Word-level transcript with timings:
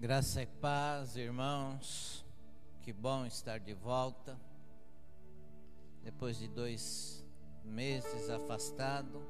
Graça 0.00 0.40
e 0.40 0.46
paz, 0.46 1.16
irmãos. 1.16 2.24
Que 2.82 2.92
bom 2.92 3.26
estar 3.26 3.58
de 3.58 3.74
volta. 3.74 4.38
Depois 6.04 6.38
de 6.38 6.46
dois 6.46 7.26
meses 7.64 8.30
afastado 8.30 9.20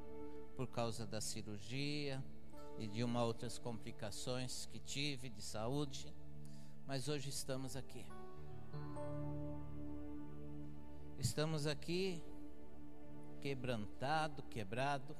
por 0.54 0.66
causa 0.66 1.06
da 1.06 1.22
cirurgia 1.22 2.22
e 2.78 2.86
de 2.86 3.02
uma 3.02 3.24
outras 3.24 3.58
complicações 3.58 4.66
que 4.66 4.78
tive 4.78 5.30
de 5.30 5.40
saúde, 5.40 6.14
mas 6.86 7.08
hoje 7.08 7.30
estamos 7.30 7.74
aqui. 7.74 8.04
Estamos 11.18 11.66
aqui 11.66 12.22
quebrantado, 13.40 14.42
quebrado 14.42 15.16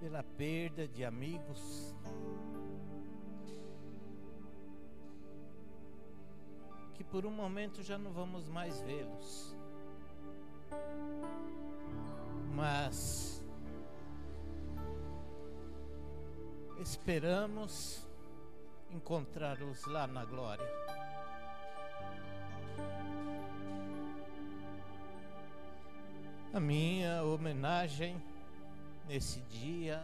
pela 0.00 0.22
perda 0.22 0.86
de 0.88 1.04
amigos 1.04 1.94
que 6.94 7.02
por 7.02 7.26
um 7.26 7.30
momento 7.30 7.82
já 7.82 7.98
não 7.98 8.12
vamos 8.12 8.48
mais 8.48 8.80
vê-los. 8.82 9.56
Mas 12.54 13.42
esperamos 16.80 18.06
encontrá-los 18.90 19.84
lá 19.86 20.06
na 20.06 20.24
glória. 20.24 20.68
A 26.52 26.60
minha 26.60 27.24
homenagem 27.24 28.22
nesse 29.06 29.40
dia 29.42 30.02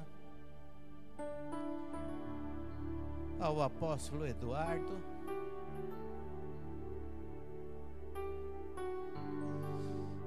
ao 3.38 3.62
apóstolo 3.62 4.26
Eduardo. 4.26 4.98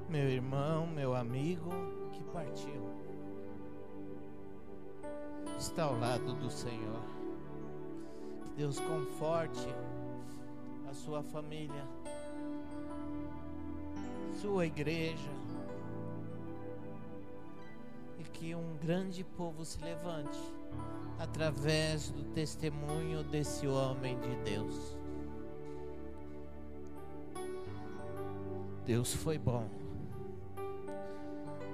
Meu 0.09 0.29
irmão, 0.29 0.87
meu 0.87 1.15
amigo 1.15 1.69
que 2.11 2.23
partiu, 2.25 2.89
está 5.57 5.83
ao 5.83 5.97
lado 5.97 6.33
do 6.33 6.49
Senhor. 6.49 7.01
Que 8.43 8.49
Deus 8.57 8.79
conforte 8.79 9.67
a 10.89 10.93
sua 10.93 11.23
família, 11.23 11.87
sua 14.39 14.65
igreja 14.65 15.42
que 18.43 18.53
um 18.53 18.75
grande 18.75 19.23
povo 19.23 19.63
se 19.63 19.81
levante 19.81 20.37
através 21.17 22.11
do 22.11 22.25
testemunho 22.33 23.23
desse 23.23 23.65
homem 23.65 24.19
de 24.19 24.35
Deus. 24.43 24.97
Deus 28.85 29.13
foi 29.13 29.37
bom. 29.37 29.69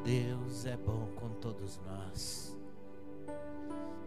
Deus 0.03 0.67
é 0.67 0.77
bom 0.77 1.07
com 1.15 1.29
todos 1.41 1.81
nós. 1.87 2.55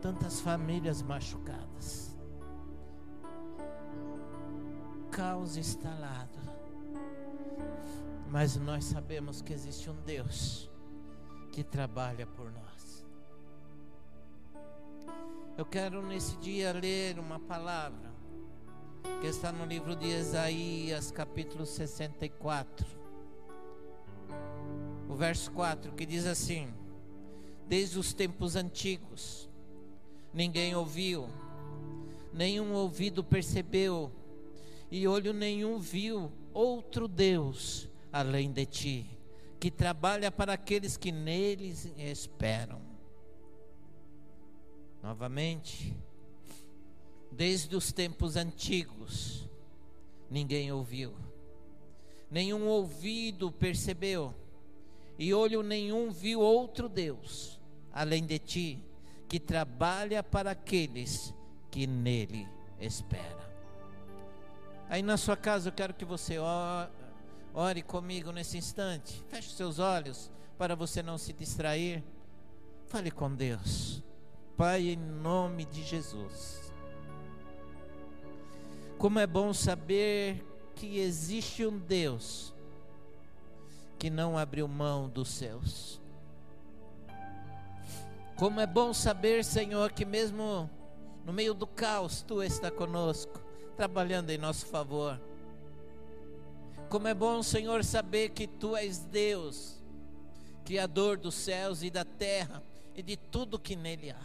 Tantas 0.01 0.41
famílias 0.41 1.03
machucadas. 1.03 2.17
Caos 5.11 5.57
instalado. 5.57 6.39
Mas 8.31 8.55
nós 8.55 8.85
sabemos 8.85 9.43
que 9.43 9.53
existe 9.53 9.91
um 9.91 10.01
Deus 10.03 10.72
que 11.53 11.63
trabalha 11.63 12.27
por 12.27 12.51
nós. 12.51 13.07
Eu 15.57 15.67
quero 15.67 16.05
nesse 16.05 16.35
dia 16.39 16.73
ler 16.73 17.19
uma 17.19 17.39
palavra 17.39 18.11
que 19.21 19.27
está 19.27 19.53
no 19.53 19.67
livro 19.67 19.95
de 19.95 20.07
Isaías, 20.07 21.11
capítulo 21.11 21.67
64. 21.67 22.87
O 25.11 25.15
verso 25.15 25.53
4 25.53 25.93
que 25.93 26.07
diz 26.07 26.25
assim: 26.25 26.73
Desde 27.69 27.99
os 27.99 28.15
tempos 28.15 28.57
antigos, 28.57 29.51
ninguém 30.33 30.75
ouviu, 30.75 31.29
nenhum 32.33 32.73
ouvido 32.73 33.23
percebeu, 33.23 34.11
e 34.91 35.07
olho 35.07 35.35
nenhum 35.35 35.79
viu 35.79 36.33
outro 36.55 37.07
Deus 37.07 37.91
além 38.11 38.51
de 38.51 38.65
ti 38.65 39.22
que 39.63 39.71
trabalha 39.71 40.29
para 40.29 40.55
aqueles 40.55 40.97
que 40.97 41.13
neles 41.13 41.85
esperam. 41.97 42.83
Novamente, 45.01 45.97
desde 47.31 47.77
os 47.77 47.93
tempos 47.93 48.35
antigos, 48.35 49.49
ninguém 50.29 50.73
ouviu, 50.73 51.15
nenhum 52.29 52.67
ouvido 52.67 53.53
percebeu, 53.53 54.35
e 55.17 55.33
olho 55.33 55.63
nenhum 55.63 56.11
viu 56.11 56.41
outro 56.41 56.89
Deus, 56.89 57.61
além 57.93 58.27
de 58.27 58.41
ti, 58.41 58.85
que 59.29 59.39
trabalha 59.39 60.25
para 60.25 60.51
aqueles 60.51 61.33
que 61.71 61.87
nele 61.87 62.49
esperam. 62.81 63.49
Aí 64.89 65.03
na 65.03 65.17
sua 65.17 65.37
casa 65.37 65.69
eu 65.69 65.73
quero 65.73 65.95
que 65.95 66.05
você 66.05 66.37
Ore 67.55 67.83
comigo 67.83 68.33
nesse 68.33 68.57
instante. 68.57 69.23
Feche 69.29 69.51
seus 69.51 69.79
olhos 69.79 70.31
para 70.57 70.75
você 70.75 71.03
não 71.03 71.19
se 71.19 71.33
distrair. 71.33 72.03
Fale 72.87 73.11
com 73.11 73.35
Deus. 73.35 74.03
Pai, 74.57 74.89
em 74.89 74.97
nome 74.97 75.65
de 75.65 75.83
Jesus. 75.83 76.73
Como 78.99 79.19
é 79.19 79.27
bom 79.27 79.53
saber 79.53 80.45
que 80.75 80.99
existe 80.99 81.67
um 81.67 81.79
Deus 81.79 82.55
que 83.99 84.09
não 84.09 84.39
abriu 84.39 84.67
mão 84.67 85.09
dos 85.09 85.29
seus. 85.29 86.01
Como 88.37 88.61
é 88.61 88.67
bom 88.67 88.93
saber, 88.93 89.45
Senhor, 89.45 89.93
que 89.93 90.05
mesmo 90.05 90.69
no 91.25 91.33
meio 91.33 91.55
do 91.55 91.67
caos, 91.67 92.23
Tu 92.23 92.43
está 92.43 92.71
conosco, 92.71 93.41
trabalhando 93.77 94.31
em 94.31 94.39
nosso 94.39 94.67
favor. 94.67 95.21
Como 96.93 97.09
é 97.09 97.15
bom, 97.15 97.43
Senhor, 97.43 97.83
saber 97.83 98.33
que 98.33 98.47
Tu 98.47 98.77
és 98.77 98.99
Deus, 98.99 99.81
Criador 100.63 101.17
dos 101.17 101.35
céus 101.35 101.83
e 101.83 101.89
da 101.89 102.05
terra 102.05 102.63
e 102.95 103.03
de 103.03 103.17
tudo 103.17 103.59
que 103.59 103.75
nele 103.75 104.11
há. 104.11 104.23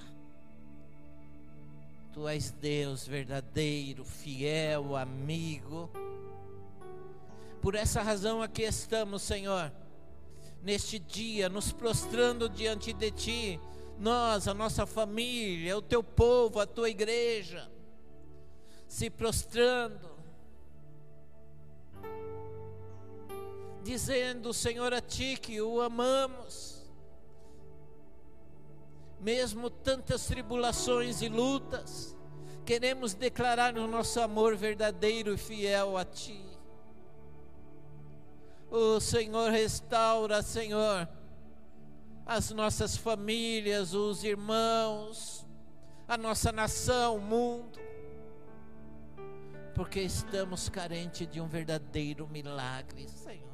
Tu 2.11 2.27
és 2.27 2.51
Deus 2.51 3.07
verdadeiro, 3.07 4.03
fiel, 4.03 4.97
amigo. 4.97 5.89
Por 7.61 7.73
essa 7.73 8.01
razão 8.01 8.41
aqui 8.41 8.63
estamos, 8.63 9.21
Senhor, 9.21 9.71
neste 10.61 10.99
dia, 10.99 11.47
nos 11.47 11.71
prostrando 11.71 12.49
diante 12.49 12.91
de 12.91 13.11
Ti, 13.11 13.61
nós, 13.97 14.45
a 14.45 14.53
nossa 14.53 14.85
família, 14.85 15.77
o 15.77 15.81
Teu 15.81 16.03
povo, 16.03 16.59
a 16.59 16.67
Tua 16.67 16.89
igreja, 16.89 17.71
se 18.89 19.09
prostrando, 19.09 20.16
dizendo, 23.87 24.53
Senhor, 24.53 24.93
a 24.93 24.99
Ti 24.99 25.37
que 25.37 25.61
o 25.61 25.79
amamos, 25.81 26.85
mesmo 29.17 29.69
tantas 29.69 30.25
tribulações 30.25 31.21
e 31.21 31.29
lutas, 31.29 32.13
queremos 32.65 33.13
declarar 33.13 33.77
o 33.77 33.87
nosso 33.87 34.19
amor 34.19 34.57
verdadeiro 34.57 35.33
e 35.33 35.37
fiel 35.37 35.97
a 35.97 36.03
Ti. 36.03 36.43
O 38.69 38.99
Senhor 38.99 39.51
restaura, 39.51 40.41
Senhor, 40.41 41.07
as 42.25 42.51
nossas 42.51 42.97
famílias, 42.97 43.93
os 43.93 44.21
irmãos, 44.21 45.47
a 46.05 46.17
nossa 46.17 46.51
nação, 46.51 47.15
o 47.15 47.21
mundo, 47.21 47.79
porque 49.73 50.01
estamos 50.01 50.67
carentes 50.67 51.25
de 51.25 51.39
um 51.39 51.47
verdadeiro 51.47 52.27
milagre, 52.27 53.07
Senhor. 53.07 53.46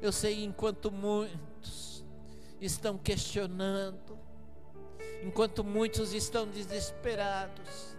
Eu 0.00 0.12
sei 0.12 0.44
enquanto 0.44 0.92
muitos 0.92 2.04
estão 2.60 2.96
questionando, 2.96 4.18
enquanto 5.22 5.64
muitos 5.64 6.12
estão 6.12 6.46
desesperados, 6.46 7.96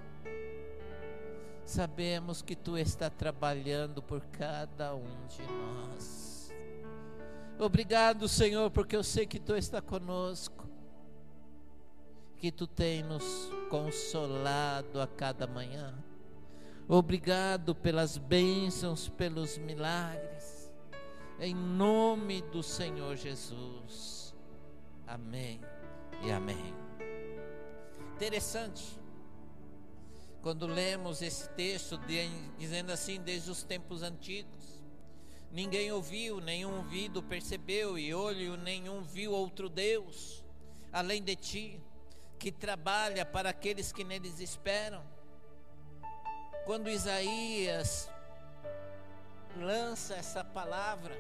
sabemos 1.65 2.41
que 2.41 2.55
tu 2.55 2.77
está 2.77 3.09
trabalhando 3.09 4.01
por 4.01 4.21
cada 4.27 4.95
um 4.95 5.27
de 5.27 5.41
nós. 5.41 6.53
Obrigado, 7.59 8.27
Senhor, 8.29 8.69
porque 8.69 8.95
eu 8.95 9.03
sei 9.03 9.25
que 9.25 9.39
tu 9.39 9.55
está 9.55 9.81
conosco, 9.81 10.65
que 12.37 12.51
tu 12.51 12.67
tem 12.67 13.03
nos 13.03 13.49
consolado 13.69 15.01
a 15.01 15.07
cada 15.07 15.47
manhã. 15.47 15.93
Obrigado 16.87 17.75
pelas 17.75 18.17
bênçãos, 18.17 19.09
pelos 19.09 19.57
milagres 19.57 20.26
em 21.39 21.53
nome 21.53 22.41
do 22.41 22.63
Senhor 22.63 23.15
Jesus. 23.15 24.35
Amém 25.05 25.61
e 26.23 26.31
amém. 26.31 26.73
Interessante. 28.15 28.99
Quando 30.41 30.65
lemos 30.65 31.21
esse 31.21 31.49
texto 31.49 31.97
de, 31.97 32.27
dizendo 32.57 32.91
assim, 32.91 33.19
desde 33.21 33.51
os 33.51 33.63
tempos 33.63 34.01
antigos, 34.01 34.81
ninguém 35.51 35.91
ouviu, 35.91 36.39
nenhum 36.39 36.77
ouvido 36.77 37.21
percebeu, 37.21 37.97
e 37.97 38.13
olho 38.13 38.55
nenhum 38.57 39.01
viu 39.01 39.31
outro 39.31 39.69
Deus, 39.69 40.43
além 40.91 41.21
de 41.21 41.35
ti, 41.35 41.81
que 42.39 42.51
trabalha 42.51 43.25
para 43.25 43.49
aqueles 43.49 43.91
que 43.91 44.03
neles 44.03 44.39
esperam. 44.39 45.03
Quando 46.65 46.89
Isaías 46.89 48.09
lança 49.57 50.15
essa 50.15 50.43
palavra, 50.43 51.15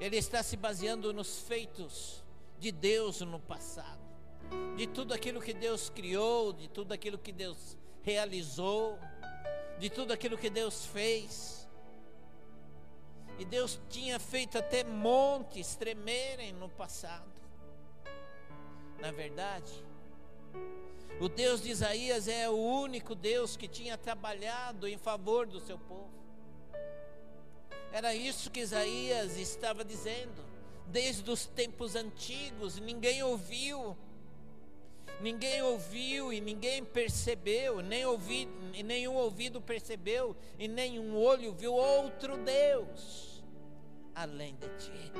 ele 0.00 0.16
está 0.16 0.42
se 0.42 0.56
baseando 0.56 1.12
nos 1.12 1.40
feitos 1.40 2.24
de 2.58 2.70
Deus 2.70 3.20
no 3.20 3.40
passado, 3.40 4.00
de 4.76 4.86
tudo 4.86 5.12
aquilo 5.12 5.40
que 5.40 5.52
Deus 5.52 5.90
criou, 5.90 6.52
de 6.52 6.68
tudo 6.68 6.92
aquilo 6.92 7.18
que 7.18 7.32
Deus 7.32 7.76
realizou, 8.02 8.98
de 9.78 9.90
tudo 9.90 10.12
aquilo 10.12 10.36
que 10.36 10.50
Deus 10.50 10.86
fez. 10.86 11.68
E 13.38 13.44
Deus 13.44 13.80
tinha 13.88 14.18
feito 14.18 14.58
até 14.58 14.82
montes 14.82 15.76
tremerem 15.76 16.52
no 16.52 16.68
passado. 16.68 17.40
Na 18.98 19.12
verdade, 19.12 19.72
o 21.20 21.28
Deus 21.28 21.62
de 21.62 21.70
Isaías 21.70 22.26
é 22.26 22.48
o 22.48 22.56
único 22.56 23.14
Deus 23.14 23.56
que 23.56 23.68
tinha 23.68 23.96
trabalhado 23.96 24.88
em 24.88 24.98
favor 24.98 25.46
do 25.46 25.60
seu 25.60 25.78
povo. 25.78 26.17
Era 27.92 28.14
isso 28.14 28.50
que 28.50 28.60
Isaías 28.60 29.36
estava 29.38 29.84
dizendo. 29.84 30.46
Desde 30.86 31.30
os 31.30 31.46
tempos 31.46 31.94
antigos, 31.94 32.78
ninguém 32.78 33.22
ouviu. 33.22 33.96
Ninguém 35.20 35.60
ouviu 35.62 36.32
e 36.32 36.40
ninguém 36.40 36.84
percebeu, 36.84 37.82
nem 37.82 38.06
ouvi, 38.06 38.46
nenhum 38.84 39.14
ouvido 39.14 39.60
percebeu 39.60 40.36
e 40.56 40.68
nenhum 40.68 41.16
olho 41.16 41.52
viu 41.52 41.74
outro 41.74 42.36
Deus 42.36 43.42
além 44.14 44.56
de 44.56 44.68
ti. 44.78 45.12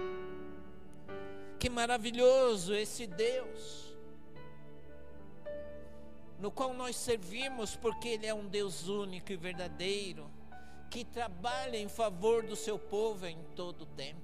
Que 1.58 1.68
maravilhoso 1.68 2.74
esse 2.74 3.06
Deus, 3.06 3.96
no 6.38 6.50
qual 6.50 6.72
nós 6.74 6.96
servimos, 6.96 7.74
porque 7.76 8.08
Ele 8.08 8.26
é 8.26 8.34
um 8.34 8.46
Deus 8.46 8.88
único 8.88 9.32
e 9.32 9.36
verdadeiro 9.36 10.37
que 10.90 11.04
trabalha 11.04 11.76
em 11.76 11.88
favor 11.88 12.42
do 12.42 12.56
seu 12.56 12.78
povo 12.78 13.26
em 13.26 13.38
todo 13.54 13.82
o 13.82 13.86
tempo. 13.86 14.20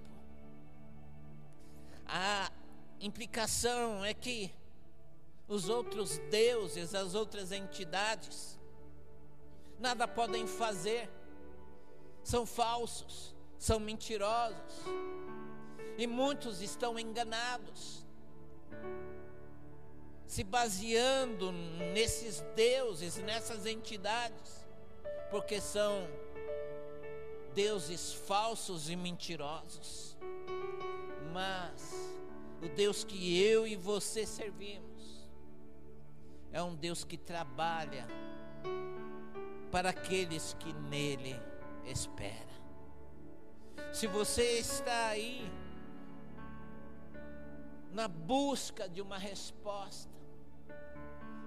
A 2.06 2.50
implicação 3.00 4.05
é 4.05 4.14
que 4.14 4.52
os 5.46 5.69
outros 5.69 6.19
deuses, 6.31 6.94
as 6.94 7.14
outras 7.14 7.52
entidades, 7.52 8.58
nada 9.78 10.08
podem 10.08 10.46
fazer, 10.46 11.11
são 12.22 12.46
falsos, 12.46 13.34
são 13.58 13.78
mentirosos, 13.78 14.84
e 15.99 16.06
muitos 16.06 16.61
estão 16.62 16.99
enganados, 16.99 18.05
se 20.26 20.43
baseando 20.43 21.52
nesses 21.93 22.40
deuses, 22.56 23.16
nessas 23.19 23.66
entidades, 23.66 24.66
porque 25.31 25.61
são 25.61 26.08
deuses 27.54 28.12
falsos 28.12 28.90
e 28.90 28.96
mentirosos. 28.96 30.16
Mas 31.32 31.94
o 32.62 32.68
Deus 32.68 33.04
que 33.04 33.40
eu 33.42 33.66
e 33.66 33.76
você 33.76 34.26
servimos 34.26 35.28
é 36.52 36.62
um 36.62 36.74
Deus 36.74 37.04
que 37.04 37.16
trabalha 37.16 38.06
para 39.70 39.90
aqueles 39.90 40.54
que 40.60 40.72
nele 40.72 41.36
esperam. 41.84 42.54
Se 43.92 44.06
você 44.06 44.58
está 44.58 45.08
aí 45.08 45.50
na 47.92 48.08
busca 48.08 48.88
de 48.88 49.00
uma 49.00 49.18
resposta, 49.18 50.12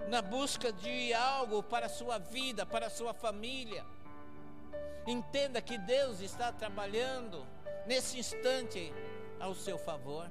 na 0.08 0.22
busca 0.22 0.72
de 0.72 1.12
algo 1.12 1.62
para 1.62 1.86
a 1.86 1.90
sua 1.90 2.18
vida, 2.18 2.64
para 2.64 2.86
a 2.86 2.90
sua 2.90 3.12
família, 3.12 3.84
Entenda 5.08 5.62
que 5.62 5.78
Deus 5.78 6.20
está 6.20 6.52
trabalhando 6.52 7.46
nesse 7.86 8.18
instante 8.18 8.92
ao 9.40 9.54
seu 9.54 9.78
favor. 9.78 10.30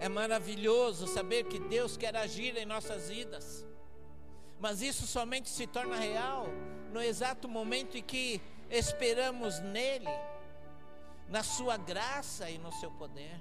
É 0.00 0.08
maravilhoso 0.08 1.06
saber 1.06 1.44
que 1.44 1.58
Deus 1.58 1.98
quer 1.98 2.16
agir 2.16 2.56
em 2.56 2.64
nossas 2.64 3.10
vidas, 3.10 3.66
mas 4.58 4.80
isso 4.80 5.06
somente 5.06 5.50
se 5.50 5.66
torna 5.66 5.96
real 5.96 6.46
no 6.94 7.02
exato 7.02 7.46
momento 7.46 7.98
em 7.98 8.02
que 8.02 8.40
esperamos 8.70 9.60
nele, 9.60 10.08
na 11.28 11.42
Sua 11.42 11.76
graça 11.76 12.48
e 12.48 12.56
no 12.56 12.72
Seu 12.72 12.90
poder. 12.92 13.38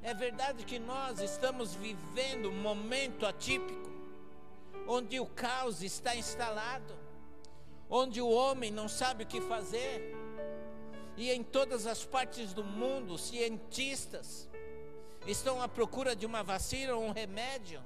É 0.00 0.14
verdade 0.14 0.64
que 0.64 0.78
nós 0.78 1.18
estamos 1.18 1.74
vivendo 1.74 2.50
um 2.50 2.62
momento 2.62 3.26
atípico, 3.26 3.90
onde 4.86 5.18
o 5.18 5.26
caos 5.26 5.82
está 5.82 6.14
instalado 6.14 7.01
onde 7.94 8.22
o 8.22 8.30
homem 8.30 8.70
não 8.70 8.88
sabe 8.88 9.24
o 9.24 9.26
que 9.26 9.38
fazer, 9.42 10.16
e 11.14 11.30
em 11.30 11.44
todas 11.44 11.86
as 11.86 12.02
partes 12.02 12.54
do 12.54 12.64
mundo, 12.64 13.18
cientistas 13.18 14.48
estão 15.26 15.60
à 15.60 15.68
procura 15.68 16.16
de 16.16 16.24
uma 16.24 16.42
vacina 16.42 16.94
ou 16.94 17.04
um 17.04 17.12
remédio 17.12 17.82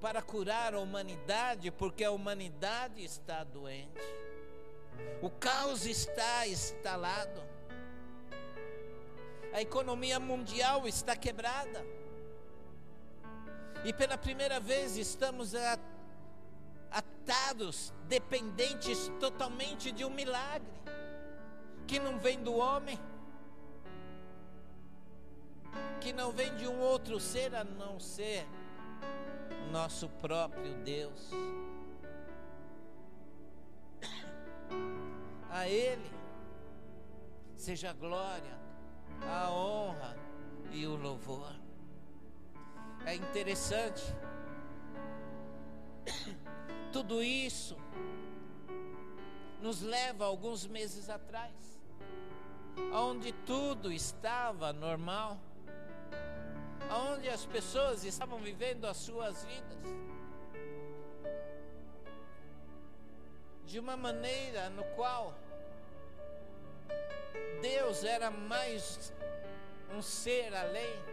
para 0.00 0.22
curar 0.22 0.72
a 0.74 0.80
humanidade, 0.80 1.70
porque 1.70 2.02
a 2.02 2.10
humanidade 2.10 3.04
está 3.04 3.44
doente. 3.44 4.00
O 5.20 5.28
caos 5.28 5.84
está 5.84 6.48
instalado. 6.48 7.42
A 9.52 9.60
economia 9.60 10.18
mundial 10.18 10.88
está 10.88 11.14
quebrada. 11.14 11.84
E 13.84 13.92
pela 13.92 14.16
primeira 14.16 14.58
vez 14.58 14.96
estamos 14.96 15.54
a 15.54 15.76
dependentes 18.08 19.10
totalmente 19.20 19.90
de 19.92 20.04
um 20.04 20.10
milagre 20.10 20.70
que 21.86 21.98
não 21.98 22.18
vem 22.18 22.42
do 22.42 22.54
homem, 22.54 22.98
que 26.00 26.12
não 26.12 26.32
vem 26.32 26.54
de 26.56 26.66
um 26.66 26.78
outro 26.80 27.20
ser 27.20 27.54
a 27.54 27.64
não 27.64 27.98
ser 27.98 28.46
nosso 29.70 30.08
próprio 30.08 30.74
Deus. 30.84 31.30
A 35.50 35.68
Ele 35.68 36.10
seja 37.56 37.90
a 37.90 37.92
glória, 37.92 38.58
a 39.22 39.50
honra 39.50 40.16
e 40.72 40.86
o 40.86 40.96
louvor. 40.96 41.54
É 43.04 43.14
interessante 43.14 44.02
tudo 46.92 47.22
isso 47.22 47.76
nos 49.62 49.80
leva 49.80 50.26
alguns 50.26 50.66
meses 50.66 51.08
atrás, 51.08 51.52
onde 52.92 53.32
tudo 53.46 53.90
estava 53.90 54.72
normal, 54.72 55.38
onde 56.90 57.28
as 57.30 57.46
pessoas 57.46 58.04
estavam 58.04 58.38
vivendo 58.38 58.84
as 58.84 58.98
suas 58.98 59.42
vidas. 59.44 59.86
De 63.64 63.78
uma 63.78 63.96
maneira 63.96 64.68
no 64.68 64.84
qual 64.96 65.34
Deus 67.62 68.04
era 68.04 68.30
mais 68.30 69.14
um 69.94 70.02
ser 70.02 70.54
além 70.54 71.12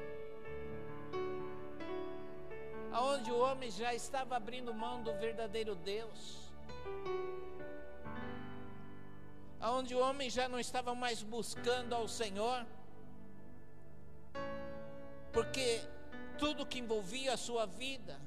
aonde 2.91 3.31
o 3.31 3.39
homem 3.39 3.69
já 3.69 3.93
estava 3.93 4.35
abrindo 4.35 4.73
mão 4.73 5.01
do 5.03 5.13
verdadeiro 5.13 5.75
Deus, 5.75 6.51
aonde 9.59 9.93
o 9.93 9.99
homem 9.99 10.29
já 10.29 10.47
não 10.47 10.59
estava 10.59 10.95
mais 10.95 11.21
buscando 11.21 11.93
ao 11.93 12.07
Senhor, 12.07 12.65
porque 15.31 15.81
tudo 16.37 16.65
que 16.65 16.79
envolvia 16.79 17.33
a 17.33 17.37
sua 17.37 17.65
vida 17.65 18.19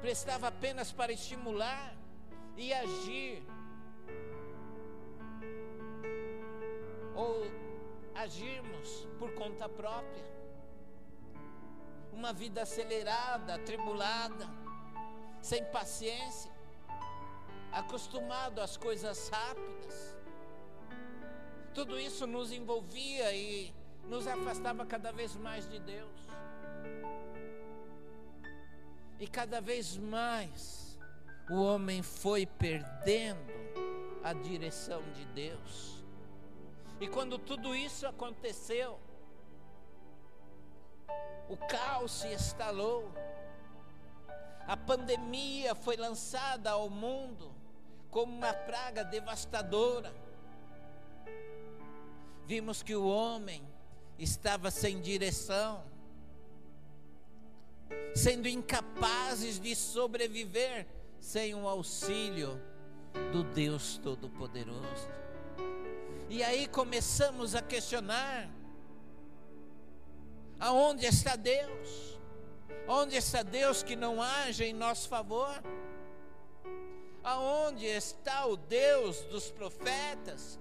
prestava 0.00 0.48
apenas 0.48 0.90
para 0.92 1.12
estimular 1.12 1.94
e 2.56 2.72
agir, 2.72 3.42
ou 7.14 7.46
agirmos 8.14 9.06
por 9.18 9.32
conta 9.34 9.68
própria 9.68 10.35
uma 12.16 12.32
vida 12.32 12.62
acelerada, 12.62 13.54
atribulada, 13.54 14.48
sem 15.42 15.62
paciência, 15.66 16.50
acostumado 17.70 18.60
às 18.60 18.76
coisas 18.78 19.28
rápidas. 19.28 20.16
Tudo 21.74 22.00
isso 22.00 22.26
nos 22.26 22.50
envolvia 22.50 23.34
e 23.34 23.72
nos 24.04 24.26
afastava 24.26 24.86
cada 24.86 25.12
vez 25.12 25.36
mais 25.36 25.68
de 25.68 25.78
Deus. 25.78 26.10
E 29.20 29.26
cada 29.26 29.60
vez 29.60 29.98
mais 29.98 30.98
o 31.50 31.60
homem 31.62 32.02
foi 32.02 32.46
perdendo 32.46 33.52
a 34.24 34.32
direção 34.32 35.02
de 35.12 35.24
Deus. 35.26 36.02
E 36.98 37.06
quando 37.08 37.38
tudo 37.38 37.74
isso 37.74 38.06
aconteceu, 38.06 38.98
o 41.48 41.56
caos 41.56 42.12
se 42.12 42.28
instalou, 42.28 43.12
a 44.66 44.76
pandemia 44.76 45.74
foi 45.74 45.96
lançada 45.96 46.70
ao 46.70 46.90
mundo 46.90 47.54
como 48.10 48.36
uma 48.36 48.52
praga 48.52 49.04
devastadora. 49.04 50.12
Vimos 52.46 52.82
que 52.82 52.94
o 52.94 53.06
homem 53.06 53.62
estava 54.18 54.70
sem 54.70 55.00
direção, 55.00 55.84
sendo 58.14 58.48
incapazes 58.48 59.60
de 59.60 59.74
sobreviver 59.74 60.86
sem 61.20 61.54
o 61.54 61.68
auxílio 61.68 62.60
do 63.32 63.44
Deus 63.44 63.98
Todo-Poderoso. 63.98 65.08
E 66.28 66.42
aí 66.42 66.66
começamos 66.66 67.54
a 67.54 67.62
questionar: 67.62 68.48
aonde 70.58 71.06
está 71.06 71.36
Deus? 71.36 72.18
Onde 72.88 73.16
está 73.16 73.42
Deus 73.42 73.82
que 73.82 73.96
não 73.96 74.22
age 74.22 74.64
em 74.64 74.72
nosso 74.72 75.08
favor? 75.08 75.62
Aonde 77.22 77.84
está 77.84 78.46
o 78.46 78.56
Deus 78.56 79.22
dos 79.22 79.50
profetas, 79.50 80.58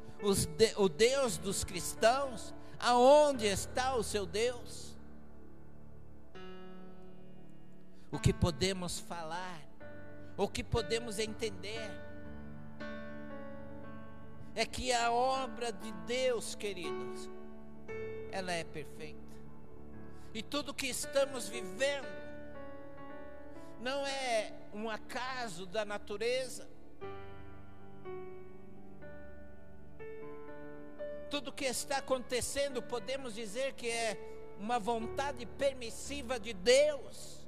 de, 0.57 0.73
o 0.77 0.89
Deus 0.89 1.37
dos 1.37 1.63
cristãos? 1.63 2.53
Aonde 2.79 3.45
está 3.45 3.95
o 3.95 4.03
seu 4.03 4.25
Deus? 4.25 4.95
O 8.11 8.19
que 8.19 8.33
podemos 8.33 8.99
falar, 8.99 9.61
o 10.37 10.47
que 10.47 10.63
podemos 10.63 11.19
entender, 11.19 11.91
é 14.55 14.65
que 14.65 14.91
a 14.93 15.11
obra 15.11 15.71
de 15.71 15.91
Deus, 16.07 16.55
queridos, 16.55 17.29
ela 18.31 18.53
é 18.53 18.63
perfeita. 18.63 19.24
E 20.35 20.43
tudo 20.43 20.73
que 20.73 20.87
estamos 20.87 21.47
vivendo 21.47 22.09
não 23.79 24.05
é 24.05 24.51
um 24.73 24.89
acaso 24.89 25.65
da 25.65 25.85
natureza. 25.85 26.67
Tudo 31.29 31.53
que 31.53 31.63
está 31.63 31.99
acontecendo, 31.99 32.81
podemos 32.81 33.33
dizer 33.33 33.75
que 33.75 33.89
é 33.89 34.17
uma 34.59 34.77
vontade 34.77 35.45
permissiva 35.45 36.37
de 36.37 36.51
Deus, 36.53 37.47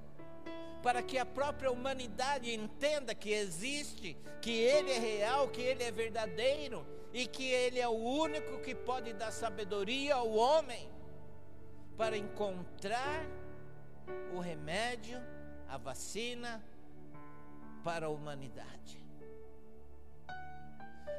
para 0.82 1.03
que 1.03 1.17
a 1.17 1.25
própria 1.25 1.70
humanidade 1.70 2.53
entenda 2.53 3.13
que 3.13 3.32
existe, 3.34 4.15
que 4.41 4.62
Ele 4.62 4.94
é 4.94 5.00
real, 5.00 5.50
que 5.50 5.60
Ele 5.60 5.84
é 5.84 5.91
verdadeiro 5.91 6.88
e 7.12 7.27
que 7.27 7.50
Ele 7.51 7.82
é 7.82 7.88
o 7.89 7.98
único 7.98 8.62
que 8.62 8.74
pode 8.74 9.12
dar 9.12 9.32
sabedoria 9.32 10.15
ao 10.15 10.32
homem 10.32 10.96
para 11.98 12.16
encontrar 12.16 13.25
o 14.34 14.39
remédio, 14.39 15.20
a 15.68 15.77
vacina 15.77 16.63
para 17.84 18.06
a 18.06 18.10
humanidade. 18.10 19.04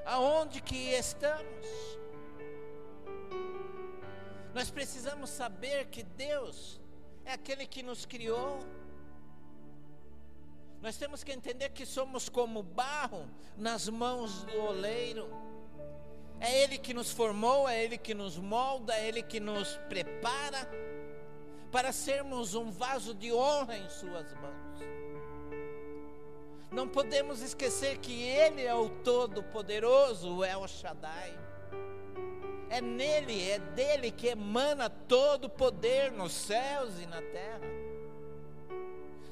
Aonde 0.07 0.61
que 0.63 0.93
estamos? 0.93 1.67
Nós 4.55 4.71
precisamos 4.71 5.31
saber 5.31 5.87
que 5.87 6.03
Deus 6.03 6.81
é 7.25 7.33
aquele 7.33 7.67
que 7.67 7.83
nos 7.83 8.07
criou. 8.07 8.61
Nós 10.81 10.97
temos 10.97 11.25
que 11.25 11.33
entender 11.33 11.71
que 11.71 11.85
somos 11.85 12.29
como 12.29 12.63
barro 12.63 13.29
nas 13.57 13.89
mãos 13.89 14.45
do 14.45 14.61
oleiro. 14.61 15.48
É 16.41 16.63
Ele 16.63 16.79
que 16.79 16.95
nos 16.95 17.11
formou, 17.11 17.69
é 17.69 17.83
Ele 17.83 17.99
que 17.99 18.15
nos 18.15 18.37
molda, 18.37 18.95
é 18.95 19.09
Ele 19.09 19.23
que 19.23 19.41
nos 19.41 19.77
prepara 19.89 20.69
para 21.71 21.93
sermos 21.93 22.55
um 22.55 22.71
vaso 22.71 23.15
de 23.15 23.33
honra 23.33 23.77
em 23.77 23.89
Suas 23.89 24.33
mãos. 24.35 24.69
Não 26.71 26.87
podemos 26.87 27.41
esquecer 27.41 27.99
que 27.99 28.23
Ele 28.23 28.63
é 28.63 28.75
o 28.75 28.89
Todo-Poderoso, 28.89 30.37
o 30.37 30.45
El 30.45 30.67
Shaddai. 30.69 31.37
É 32.71 32.81
nele, 32.81 33.51
é 33.51 33.59
dele 33.59 34.11
que 34.11 34.29
emana 34.29 34.91
todo 34.91 35.47
o 35.47 35.51
poder 35.51 36.13
nos 36.13 36.33
céus 36.33 37.01
e 37.01 37.07
na 37.07 37.23
terra. 37.23 37.67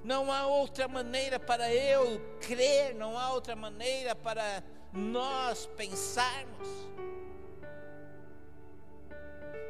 Não 0.02 0.32
há 0.32 0.46
outra 0.46 0.88
maneira 0.88 1.38
para 1.38 1.72
eu 1.74 2.20
crer, 2.40 2.94
não 2.94 3.18
há 3.18 3.32
outra 3.32 3.54
maneira 3.54 4.14
para 4.14 4.62
nós 4.96 5.66
pensarmos. 5.76 6.68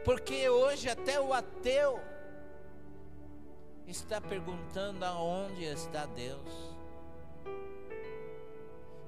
Porque 0.04 0.48
hoje 0.48 0.88
até 0.88 1.20
o 1.20 1.34
ateu 1.34 2.00
está 3.86 4.20
perguntando 4.20 5.04
aonde 5.04 5.64
está 5.64 6.06
Deus. 6.06 6.76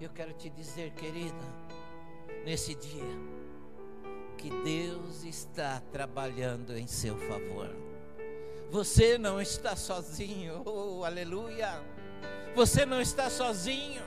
Eu 0.01 0.11
quero 0.11 0.33
te 0.33 0.51
dizer, 0.51 0.93
querida, 0.93 1.35
nesse 2.45 2.75
dia, 2.75 3.03
que 4.37 4.51
Deus 4.63 5.25
está 5.25 5.81
trabalhando 5.93 6.77
em 6.77 6.87
seu 6.87 7.17
favor. 7.17 7.69
Você 8.71 9.19
não 9.19 9.41
está 9.41 9.75
sozinho, 9.75 10.63
oh, 10.65 11.05
aleluia. 11.05 11.83
Você 12.55 12.85
não 12.85 13.01
está 13.01 13.31
sozinho. 13.31 14.03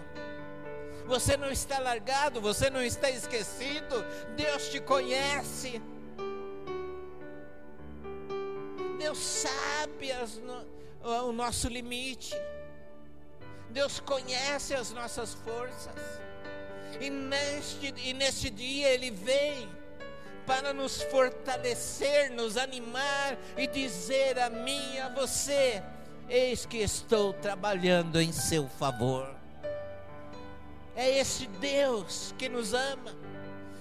Você 1.11 1.35
não 1.35 1.51
está 1.51 1.77
largado, 1.77 2.39
você 2.39 2.69
não 2.69 2.81
está 2.81 3.09
esquecido. 3.09 4.01
Deus 4.33 4.69
te 4.69 4.79
conhece. 4.79 5.81
Deus 8.97 9.17
sabe 9.17 10.09
as, 10.09 10.41
o 11.03 11.33
nosso 11.33 11.67
limite. 11.67 12.33
Deus 13.71 13.99
conhece 13.99 14.73
as 14.73 14.93
nossas 14.93 15.33
forças. 15.33 15.93
E 17.01 17.09
neste, 17.09 17.93
e 17.97 18.13
neste 18.13 18.49
dia 18.49 18.87
Ele 18.91 19.11
vem 19.11 19.69
para 20.45 20.71
nos 20.71 21.01
fortalecer, 21.03 22.31
nos 22.31 22.55
animar 22.55 23.37
e 23.57 23.67
dizer 23.67 24.39
a 24.39 24.49
mim 24.49 24.93
e 24.93 24.99
a 24.99 25.09
você: 25.09 25.83
Eis 26.29 26.65
que 26.65 26.77
estou 26.77 27.33
trabalhando 27.33 28.21
em 28.21 28.31
seu 28.31 28.69
favor. 28.69 29.40
É 30.95 31.09
esse 31.17 31.47
Deus 31.47 32.33
que 32.37 32.49
nos 32.49 32.73
ama, 32.73 33.15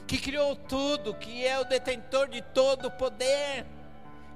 que 0.07 0.19
criou 0.19 0.55
tudo, 0.55 1.15
que 1.15 1.47
é 1.47 1.59
o 1.59 1.65
detentor 1.65 2.29
de 2.29 2.41
todo 2.41 2.87
o 2.87 2.91
poder 2.91 3.67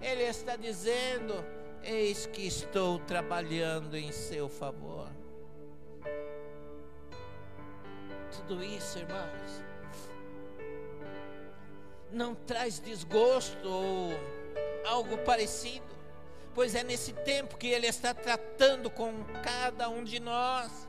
ele 0.04 0.24
está 0.24 0.54
dizendo: 0.54 1.34
Eis 1.82 2.26
que 2.26 2.46
estou 2.46 2.98
trabalhando 3.00 3.96
em 3.96 4.12
seu 4.12 4.48
favor. 4.48 5.08
Tudo 8.30 8.62
isso, 8.62 8.98
irmãos, 8.98 9.62
não 12.12 12.34
traz 12.34 12.78
desgosto 12.78 13.66
ou 13.66 14.10
algo 14.84 15.16
parecido, 15.18 15.86
pois 16.54 16.74
é 16.74 16.84
nesse 16.84 17.12
tempo 17.12 17.56
que 17.56 17.68
Ele 17.68 17.86
está 17.86 18.12
tratando 18.12 18.90
com 18.90 19.24
cada 19.42 19.88
um 19.88 20.04
de 20.04 20.20
nós, 20.20 20.86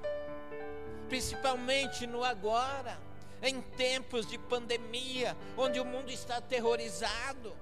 principalmente 1.05 2.05
no 2.05 2.23
agora, 2.23 2.99
em 3.41 3.61
tempos 3.61 4.25
de 4.25 4.37
pandemia, 4.37 5.35
onde 5.57 5.79
o 5.79 5.85
mundo 5.85 6.11
está 6.11 6.37
aterrorizado. 6.37 7.55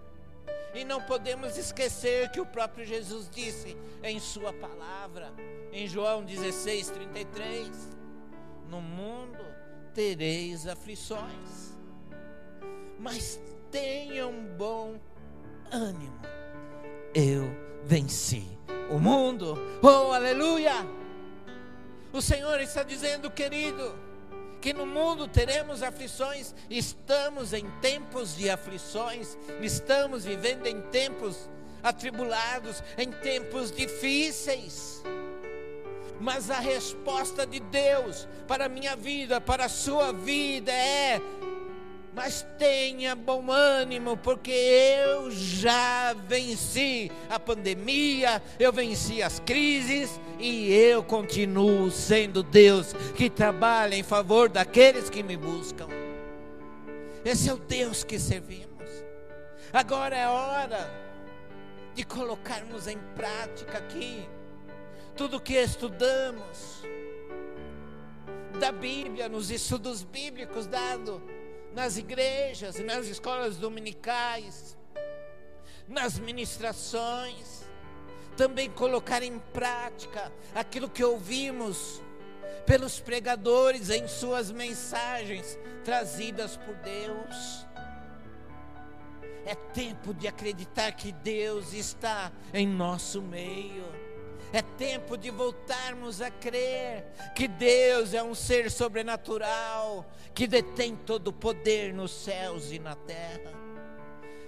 E 0.73 0.83
não 0.83 1.01
podemos 1.01 1.57
esquecer 1.57 2.31
que 2.31 2.41
o 2.41 2.45
próprio 2.45 2.85
Jesus 2.85 3.29
disse 3.29 3.77
em 4.01 4.19
Sua 4.19 4.51
palavra, 4.51 5.31
em 5.71 5.87
João 5.87 6.23
16, 6.23 6.89
33: 6.89 7.69
No 8.69 8.81
mundo 8.81 9.43
tereis 9.93 10.67
aflições, 10.67 11.77
mas 12.99 13.39
tenham 13.69 14.33
bom 14.57 14.99
ânimo, 15.71 16.19
eu 17.13 17.43
venci 17.83 18.47
o 18.89 18.99
mundo, 18.99 19.55
oh 19.81 20.11
aleluia! 20.11 21.02
O 22.13 22.21
Senhor 22.21 22.61
está 22.61 22.83
dizendo, 22.83 23.31
querido, 23.31 23.97
que 24.61 24.71
no 24.71 24.85
mundo 24.85 25.27
teremos 25.27 25.81
aflições, 25.81 26.53
estamos 26.69 27.53
em 27.53 27.67
tempos 27.81 28.37
de 28.37 28.51
aflições, 28.51 29.35
estamos 29.59 30.23
vivendo 30.23 30.67
em 30.67 30.79
tempos 30.83 31.49
atribulados, 31.81 32.83
em 32.99 33.11
tempos 33.11 33.71
difíceis. 33.71 35.03
Mas 36.21 36.51
a 36.51 36.59
resposta 36.59 37.47
de 37.47 37.59
Deus 37.59 38.27
para 38.47 38.67
a 38.67 38.69
minha 38.69 38.95
vida, 38.95 39.41
para 39.41 39.65
a 39.65 39.69
sua 39.69 40.13
vida 40.13 40.71
é: 40.71 41.19
Mas 42.15 42.45
tenha 42.59 43.15
bom 43.15 43.51
ânimo, 43.51 44.15
porque 44.15 44.51
eu 44.51 45.31
já 45.31 46.13
venci 46.13 47.11
a 47.27 47.39
pandemia, 47.39 48.41
eu 48.59 48.71
venci 48.71 49.23
as 49.23 49.39
crises 49.39 50.19
e 50.39 50.71
eu 50.71 51.03
continuo 51.03 51.89
sendo 51.89 52.43
Deus 52.43 52.93
que 53.15 53.31
trabalha 53.31 53.95
em 53.95 54.03
favor 54.03 54.47
daqueles 54.47 55.09
que 55.09 55.23
me 55.23 55.35
buscam. 55.35 55.87
Esse 57.25 57.49
é 57.49 57.53
o 57.53 57.57
Deus 57.57 58.03
que 58.03 58.19
servimos. 58.19 58.89
Agora 59.71 60.15
é 60.15 60.27
hora 60.27 60.91
de 61.95 62.03
colocarmos 62.03 62.87
em 62.87 62.97
prática 63.15 63.79
aqui 63.79 64.23
tudo 65.15 65.39
que 65.39 65.53
estudamos 65.55 66.83
da 68.59 68.71
Bíblia, 68.71 69.27
nos 69.27 69.49
estudos 69.49 70.03
bíblicos 70.03 70.67
dados 70.67 71.19
nas 71.73 71.97
igrejas, 71.97 72.79
nas 72.79 73.07
escolas 73.07 73.57
dominicais, 73.57 74.77
nas 75.87 76.19
ministrações, 76.19 77.63
também 78.37 78.69
colocar 78.69 79.21
em 79.23 79.39
prática 79.39 80.31
aquilo 80.53 80.89
que 80.89 81.03
ouvimos 81.03 82.01
pelos 82.65 82.99
pregadores 82.99 83.89
em 83.89 84.07
suas 84.07 84.51
mensagens 84.51 85.57
trazidas 85.83 86.57
por 86.57 86.75
Deus. 86.75 87.67
É 89.45 89.55
tempo 89.55 90.13
de 90.13 90.27
acreditar 90.27 90.93
que 90.93 91.11
Deus 91.11 91.73
está 91.73 92.31
em 92.53 92.65
nosso 92.65 93.21
meio. 93.21 94.02
É 94.53 94.61
tempo 94.61 95.17
de 95.17 95.31
voltarmos 95.31 96.21
a 96.21 96.29
crer 96.29 97.07
que 97.35 97.47
Deus 97.47 98.13
é 98.13 98.21
um 98.21 98.35
ser 98.35 98.69
sobrenatural, 98.69 100.05
que 100.31 100.45
detém 100.45 100.95
todo 100.95 101.29
o 101.29 101.33
poder 101.33 101.91
nos 101.91 102.11
céus 102.11 102.71
e 102.71 102.77
na 102.77 102.95
terra. 102.95 103.51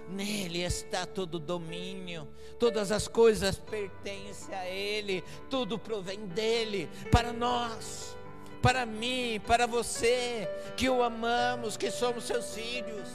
Nele 0.08 0.62
está 0.62 1.04
todo 1.04 1.34
o 1.34 1.40
domínio, 1.40 2.28
todas 2.56 2.92
as 2.92 3.08
coisas 3.08 3.58
pertencem 3.58 4.54
a 4.54 4.64
Ele, 4.64 5.24
tudo 5.50 5.76
provém 5.76 6.20
dele, 6.26 6.88
para 7.10 7.32
nós, 7.32 8.16
para 8.62 8.86
mim, 8.86 9.40
para 9.44 9.66
você, 9.66 10.48
que 10.76 10.88
o 10.88 11.02
amamos, 11.02 11.76
que 11.76 11.90
somos 11.90 12.22
seus 12.22 12.54
filhos. 12.54 13.08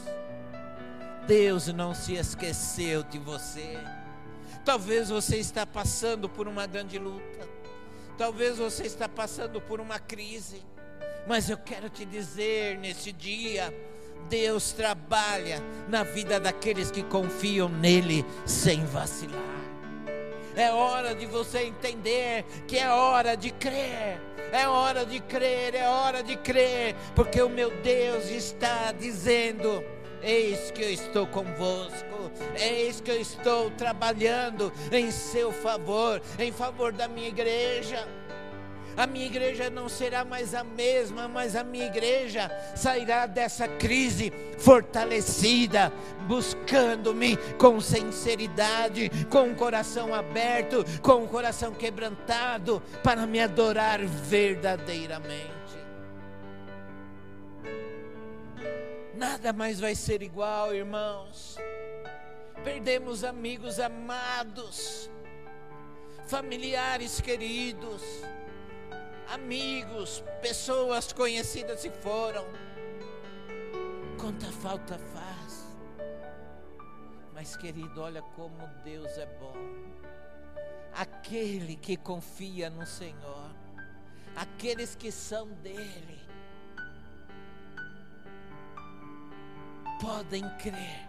Deus 1.25 1.67
não 1.67 1.95
se 1.95 2.15
esqueceu 2.15 3.01
de 3.03 3.17
você. 3.17 3.77
Talvez 4.63 5.10
você 5.10 5.38
está 5.38 5.65
passando 5.65 6.30
por 6.30 6.48
uma 6.48 6.65
grande 6.68 7.00
luta. 7.00 7.50
Talvez 8.18 8.58
você 8.58 8.84
está 8.84 9.10
passando 9.10 9.60
por 9.60 9.80
uma 9.80 10.00
crise. 10.00 10.63
Mas 11.27 11.50
eu 11.50 11.58
quero 11.58 11.89
te 11.89 12.06
dizer 12.06 12.77
nesse 12.77 13.12
dia, 13.12 13.74
Deus 14.30 14.72
trabalha 14.72 15.62
na 15.88 16.03
vida 16.03 16.39
daqueles 16.39 16.91
que 16.91 17.03
confiam 17.03 17.70
nele 17.70 18.25
sem 18.46 18.86
vacilar. 18.86 19.62
É 20.56 20.72
hora 20.72 21.15
de 21.15 21.25
você 21.25 21.63
entender 21.63 22.44
que 22.68 22.77
é 22.77 22.89
hora 22.89 23.36
de 23.36 23.51
crer. 23.51 24.20
É 24.51 24.68
hora 24.68 25.06
de 25.06 25.20
crer, 25.22 25.75
é 25.75 25.88
hora 25.88 26.22
de 26.22 26.36
crer, 26.36 26.94
porque 27.15 27.41
o 27.41 27.48
meu 27.48 27.72
Deus 27.82 28.25
está 28.25 28.91
dizendo: 28.91 29.82
Eis 30.23 30.69
que 30.71 30.83
eu 30.83 30.91
estou 30.91 31.25
convosco, 31.27 32.31
eis 32.55 33.01
que 33.01 33.09
eu 33.09 33.19
estou 33.19 33.71
trabalhando 33.71 34.71
em 34.91 35.09
seu 35.09 35.51
favor, 35.51 36.21
em 36.37 36.51
favor 36.51 36.91
da 36.91 37.07
minha 37.07 37.27
igreja. 37.27 38.07
A 38.95 39.07
minha 39.07 39.25
igreja 39.25 39.69
não 39.69 39.87
será 39.87 40.25
mais 40.25 40.53
a 40.53 40.63
mesma, 40.63 41.27
mas 41.27 41.55
a 41.55 41.63
minha 41.63 41.85
igreja 41.85 42.51
sairá 42.75 43.25
dessa 43.25 43.67
crise 43.67 44.31
fortalecida, 44.59 45.91
buscando-me 46.27 47.37
com 47.57 47.79
sinceridade, 47.79 49.09
com 49.29 49.49
o 49.49 49.55
coração 49.55 50.13
aberto, 50.13 50.85
com 51.01 51.23
o 51.23 51.27
coração 51.27 51.73
quebrantado, 51.73 52.81
para 53.01 53.25
me 53.25 53.39
adorar 53.39 53.99
verdadeiramente. 54.05 55.61
Nada 59.21 59.53
mais 59.53 59.79
vai 59.79 59.93
ser 59.93 60.23
igual, 60.23 60.73
irmãos. 60.73 61.55
Perdemos 62.63 63.23
amigos 63.23 63.79
amados, 63.79 65.12
familiares 66.25 67.21
queridos, 67.21 68.01
amigos, 69.29 70.23
pessoas 70.41 71.13
conhecidas 71.13 71.81
se 71.81 71.91
foram. 71.91 72.43
Quanta 74.19 74.47
falta 74.47 74.97
faz. 74.97 75.67
Mas, 77.31 77.55
querido, 77.55 78.01
olha 78.01 78.23
como 78.23 78.57
Deus 78.84 79.19
é 79.19 79.27
bom. 79.39 79.53
Aquele 80.95 81.75
que 81.75 81.95
confia 81.95 82.71
no 82.71 82.88
Senhor, 82.88 83.51
aqueles 84.36 84.95
que 84.95 85.12
são 85.12 85.47
dele, 85.47 86.31
podem 90.01 90.49
crer 90.57 91.07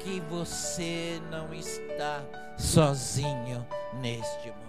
que 0.00 0.18
você 0.20 1.20
não 1.30 1.52
está 1.52 2.24
sozinho 2.56 3.66
neste 4.00 4.48
momento. 4.48 4.68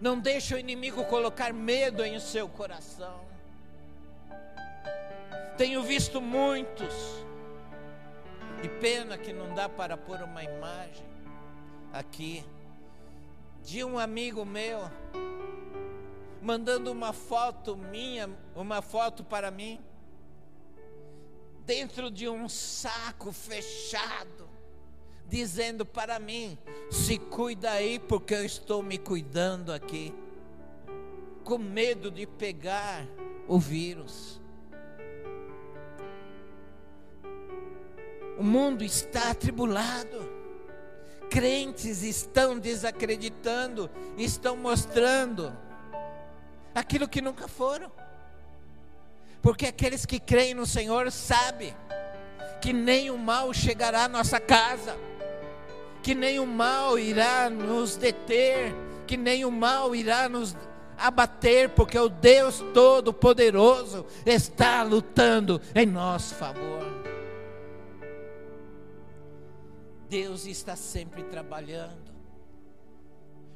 Não 0.00 0.18
deixe 0.18 0.54
o 0.54 0.58
inimigo 0.58 1.04
colocar 1.06 1.52
medo 1.52 2.04
em 2.04 2.20
seu 2.20 2.48
coração. 2.48 3.20
Tenho 5.56 5.82
visto 5.82 6.20
muitos, 6.20 6.94
e 8.62 8.68
pena 8.68 9.18
que 9.18 9.32
não 9.32 9.54
dá 9.54 9.68
para 9.68 9.96
pôr 9.96 10.22
uma 10.22 10.42
imagem 10.42 11.06
aqui, 11.92 12.44
de 13.62 13.82
um 13.82 13.98
amigo 13.98 14.44
meu, 14.44 14.90
mandando 16.40 16.92
uma 16.92 17.12
foto 17.12 17.76
minha, 17.76 18.30
uma 18.54 18.82
foto 18.82 19.24
para 19.24 19.50
mim 19.50 19.80
dentro 21.64 22.10
de 22.10 22.28
um 22.28 22.48
saco 22.48 23.32
fechado, 23.32 24.48
dizendo 25.26 25.84
para 25.84 26.18
mim: 26.18 26.58
se 26.90 27.18
cuida 27.18 27.70
aí, 27.70 27.98
porque 27.98 28.34
eu 28.34 28.44
estou 28.44 28.82
me 28.82 28.98
cuidando 28.98 29.72
aqui, 29.72 30.14
com 31.42 31.58
medo 31.58 32.10
de 32.10 32.26
pegar 32.26 33.06
o 33.48 33.58
vírus. 33.58 34.40
O 38.38 38.42
mundo 38.42 38.82
está 38.82 39.30
atribulado, 39.30 40.28
crentes 41.30 42.02
estão 42.02 42.58
desacreditando, 42.58 43.88
estão 44.18 44.56
mostrando 44.56 45.56
aquilo 46.74 47.08
que 47.08 47.22
nunca 47.22 47.46
foram. 47.46 47.92
Porque 49.44 49.66
aqueles 49.66 50.06
que 50.06 50.18
creem 50.18 50.54
no 50.54 50.64
Senhor 50.64 51.12
sabem 51.12 51.76
que 52.62 52.72
nem 52.72 53.10
o 53.10 53.18
mal 53.18 53.52
chegará 53.52 54.04
à 54.04 54.08
nossa 54.08 54.40
casa, 54.40 54.96
que 56.02 56.14
nem 56.14 56.40
o 56.40 56.46
mal 56.46 56.98
irá 56.98 57.50
nos 57.50 57.94
deter, 57.94 58.74
que 59.06 59.18
nem 59.18 59.44
o 59.44 59.50
mal 59.50 59.94
irá 59.94 60.30
nos 60.30 60.56
abater, 60.96 61.68
porque 61.68 61.98
o 61.98 62.08
Deus 62.08 62.64
Todo-Poderoso 62.72 64.06
está 64.24 64.82
lutando 64.82 65.60
em 65.74 65.84
nosso 65.84 66.34
favor. 66.36 66.82
Deus 70.08 70.46
está 70.46 70.74
sempre 70.74 71.22
trabalhando 71.24 72.13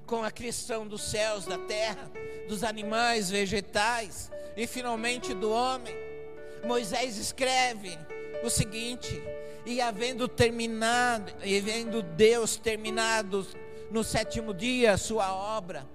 com 0.09 0.25
a 0.25 0.31
criação 0.31 0.89
dos 0.89 1.03
céus, 1.03 1.45
da 1.45 1.59
terra, 1.59 2.11
dos 2.49 2.65
animais, 2.65 3.31
vegetais 3.31 4.33
e 4.57 4.67
finalmente 4.67 5.35
do 5.35 5.51
homem. 5.51 5.95
Moisés 6.65 7.19
escreve 7.19 7.97
o 8.43 8.49
seguinte: 8.49 9.23
e 9.67 9.81
havendo 9.83 10.27
terminado, 10.27 11.31
e 11.45 11.61
vendo 11.61 12.03
Deus 12.03 12.57
terminado 12.57 13.47
no 13.91 14.03
sétimo 14.03 14.55
dia 14.55 14.95
a 14.95 14.99
sua 14.99 15.33
obra, 15.33 15.87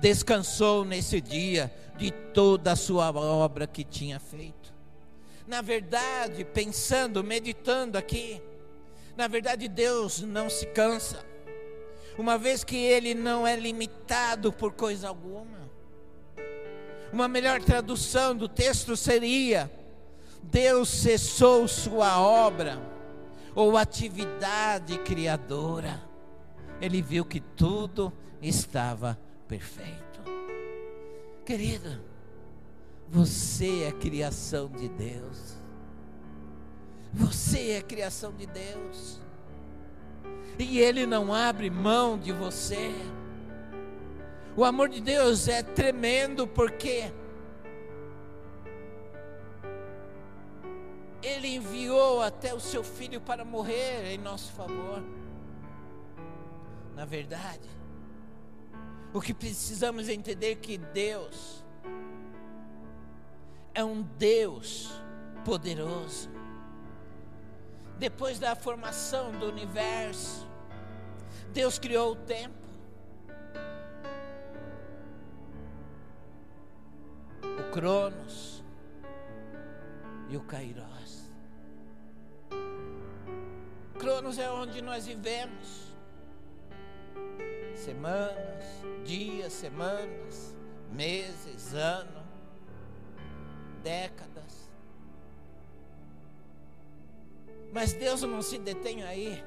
descansou 0.00 0.84
nesse 0.84 1.20
dia 1.20 1.74
de 1.96 2.12
toda 2.12 2.72
a 2.72 2.76
sua 2.76 3.10
obra 3.10 3.66
que 3.66 3.82
tinha 3.82 4.20
feito. 4.20 4.72
Na 5.46 5.60
verdade, 5.60 6.44
pensando, 6.44 7.22
meditando 7.22 7.98
aqui, 7.98 8.40
na 9.16 9.26
verdade 9.26 9.68
Deus 9.68 10.20
não 10.22 10.48
se 10.48 10.66
cansa 10.66 11.33
uma 12.16 12.38
vez 12.38 12.62
que 12.62 12.76
ele 12.76 13.14
não 13.14 13.46
é 13.46 13.56
limitado 13.56 14.52
por 14.52 14.72
coisa 14.72 15.08
alguma. 15.08 15.64
Uma 17.12 17.28
melhor 17.28 17.62
tradução 17.62 18.36
do 18.36 18.48
texto 18.48 18.96
seria: 18.96 19.70
Deus 20.42 20.88
cessou 20.88 21.66
sua 21.68 22.20
obra 22.20 22.80
ou 23.54 23.76
atividade 23.76 24.98
criadora. 24.98 26.02
Ele 26.80 27.00
viu 27.00 27.24
que 27.24 27.40
tudo 27.40 28.12
estava 28.42 29.18
perfeito. 29.46 30.20
Querida, 31.44 32.00
Você 33.08 33.84
é 33.84 33.92
criação 33.92 34.68
de 34.68 34.88
Deus. 34.88 35.56
Você 37.12 37.72
é 37.72 37.82
criação 37.82 38.32
de 38.32 38.46
Deus. 38.46 39.20
E 40.58 40.78
Ele 40.78 41.06
não 41.06 41.32
abre 41.34 41.68
mão 41.70 42.18
de 42.18 42.32
você. 42.32 42.92
O 44.56 44.64
amor 44.64 44.88
de 44.88 45.00
Deus 45.00 45.48
é 45.48 45.62
tremendo 45.62 46.46
porque 46.46 47.12
Ele 51.22 51.48
enviou 51.56 52.22
até 52.22 52.54
o 52.54 52.60
seu 52.60 52.84
filho 52.84 53.20
para 53.20 53.44
morrer 53.44 54.12
em 54.12 54.18
nosso 54.18 54.52
favor. 54.52 55.02
Na 56.94 57.04
verdade, 57.04 57.68
o 59.12 59.20
que 59.20 59.34
precisamos 59.34 60.08
entender 60.08 60.52
é 60.52 60.54
que 60.54 60.78
Deus 60.78 61.64
é 63.74 63.84
um 63.84 64.02
Deus 64.02 64.90
poderoso. 65.44 66.33
Depois 67.98 68.38
da 68.38 68.56
formação 68.56 69.32
do 69.32 69.46
universo, 69.46 70.46
Deus 71.52 71.78
criou 71.78 72.12
o 72.12 72.16
tempo. 72.16 72.64
O 77.42 77.72
Cronos 77.72 78.64
e 80.28 80.36
o 80.36 80.40
Kairos. 80.42 81.30
Cronos 83.98 84.38
é 84.38 84.50
onde 84.50 84.82
nós 84.82 85.06
vivemos. 85.06 85.94
Semanas, 87.76 88.64
dias, 89.04 89.52
semanas, 89.52 90.54
meses, 90.90 91.72
anos, 91.74 92.24
décadas. 93.82 94.33
Mas 97.74 97.92
Deus 97.92 98.22
não 98.22 98.40
se 98.40 98.56
detém 98.56 99.02
aí. 99.02 99.44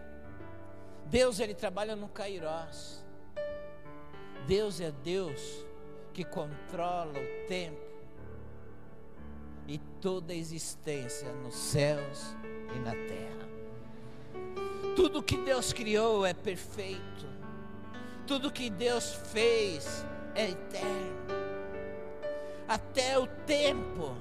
Deus 1.06 1.40
ele 1.40 1.54
trabalha 1.54 1.96
no 1.96 2.10
Kairos. 2.10 3.02
Deus 4.46 4.82
é 4.82 4.92
Deus 4.92 5.66
que 6.14 6.26
controla 6.26 7.14
o 7.14 7.48
tempo 7.48 7.88
e 9.66 9.78
toda 10.02 10.34
a 10.34 10.36
existência 10.36 11.32
nos 11.36 11.56
céus 11.56 12.36
e 12.76 12.80
na 12.80 12.92
terra. 12.92 13.48
Tudo 14.94 15.24
que 15.24 15.38
Deus 15.38 15.72
criou 15.72 16.26
é 16.26 16.34
perfeito. 16.34 17.26
Tudo 18.26 18.52
que 18.52 18.70
Deus 18.70 19.14
fez 19.32 20.06
é 20.36 20.50
eterno. 20.50 21.18
Até 22.68 23.18
o 23.18 23.26
tempo. 23.46 24.18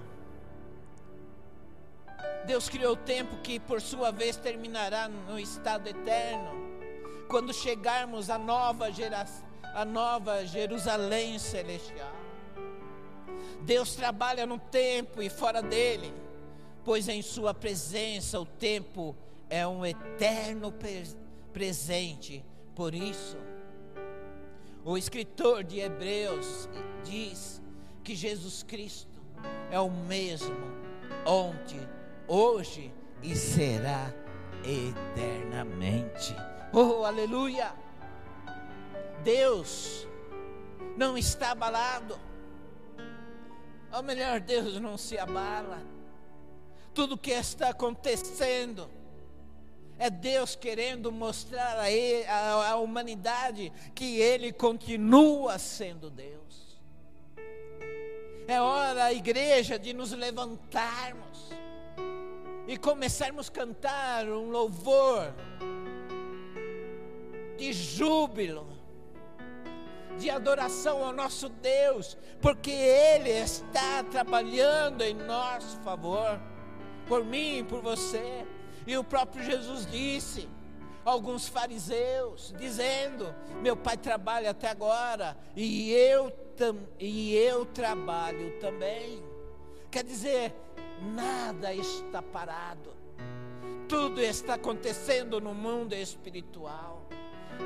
Deus 2.46 2.68
criou 2.68 2.92
o 2.92 2.96
tempo 2.96 3.36
que 3.38 3.58
por 3.58 3.80
sua 3.80 4.10
vez 4.10 4.36
terminará 4.36 5.08
no 5.08 5.38
estado 5.38 5.88
eterno. 5.88 6.66
Quando 7.28 7.52
chegarmos 7.52 8.30
à 8.30 8.38
nova 8.38 8.90
geração, 8.92 9.46
nova 9.84 10.46
Jerusalém 10.46 11.38
celestial. 11.38 12.12
Deus 13.62 13.94
trabalha 13.94 14.46
no 14.46 14.58
tempo 14.58 15.22
e 15.22 15.28
fora 15.28 15.62
dele, 15.62 16.14
pois 16.84 17.08
em 17.08 17.20
sua 17.20 17.52
presença 17.52 18.40
o 18.40 18.46
tempo 18.46 19.14
é 19.50 19.66
um 19.66 19.84
eterno 19.84 20.72
presente. 21.52 22.44
Por 22.74 22.94
isso, 22.94 23.36
o 24.84 24.96
escritor 24.96 25.64
de 25.64 25.80
Hebreus 25.80 26.68
diz 27.04 27.60
que 28.04 28.14
Jesus 28.14 28.62
Cristo 28.62 29.20
é 29.70 29.80
o 29.80 29.90
mesmo 29.90 30.54
ontem, 31.24 31.80
hoje 32.28 32.92
e 33.22 33.34
será 33.34 34.12
eternamente. 34.64 36.34
Oh, 36.72 37.04
aleluia! 37.04 37.72
Deus 39.22 40.06
não 40.96 41.16
está 41.16 41.50
abalado. 41.50 42.18
Ou 43.92 44.02
melhor, 44.02 44.40
Deus 44.40 44.80
não 44.80 44.96
se 44.98 45.18
abala. 45.18 45.82
Tudo 46.92 47.16
que 47.16 47.30
está 47.30 47.70
acontecendo 47.70 48.88
é 49.98 50.10
Deus 50.10 50.54
querendo 50.54 51.10
mostrar 51.10 51.78
a, 51.78 51.90
ele, 51.90 52.26
a, 52.26 52.70
a 52.70 52.76
humanidade 52.76 53.72
que 53.94 54.20
Ele 54.20 54.52
continua 54.52 55.58
sendo 55.58 56.10
Deus. 56.10 56.36
É 58.46 58.60
hora, 58.60 59.04
a 59.04 59.12
igreja, 59.12 59.78
de 59.78 59.92
nos 59.92 60.12
levantarmos 60.12 61.50
e 62.66 62.76
começarmos 62.76 63.48
a 63.48 63.52
cantar 63.52 64.28
um 64.28 64.50
louvor 64.50 65.32
de 67.56 67.72
júbilo, 67.72 68.66
de 70.18 70.28
adoração 70.30 71.04
ao 71.04 71.12
nosso 71.12 71.48
Deus, 71.48 72.16
porque 72.40 72.70
Ele 72.70 73.30
está 73.30 74.02
trabalhando 74.04 75.02
em 75.02 75.14
nosso 75.14 75.78
favor, 75.78 76.40
por 77.06 77.24
mim 77.24 77.58
e 77.58 77.64
por 77.64 77.80
você. 77.80 78.46
E 78.86 78.96
o 78.96 79.04
próprio 79.04 79.44
Jesus 79.44 79.86
disse, 79.86 80.48
alguns 81.04 81.46
fariseus, 81.48 82.52
dizendo: 82.58 83.32
Meu 83.62 83.76
pai 83.76 83.96
trabalha 83.96 84.50
até 84.50 84.68
agora, 84.68 85.36
e 85.54 85.92
eu, 85.92 86.30
tam, 86.56 86.76
e 86.98 87.34
eu 87.36 87.64
trabalho 87.64 88.58
também. 88.58 89.22
Quer 89.90 90.04
dizer, 90.04 90.54
nada 91.00 91.72
está 91.74 92.22
parado, 92.22 92.94
tudo 93.88 94.20
está 94.20 94.54
acontecendo 94.54 95.40
no 95.40 95.54
mundo 95.54 95.94
espiritual. 95.94 97.06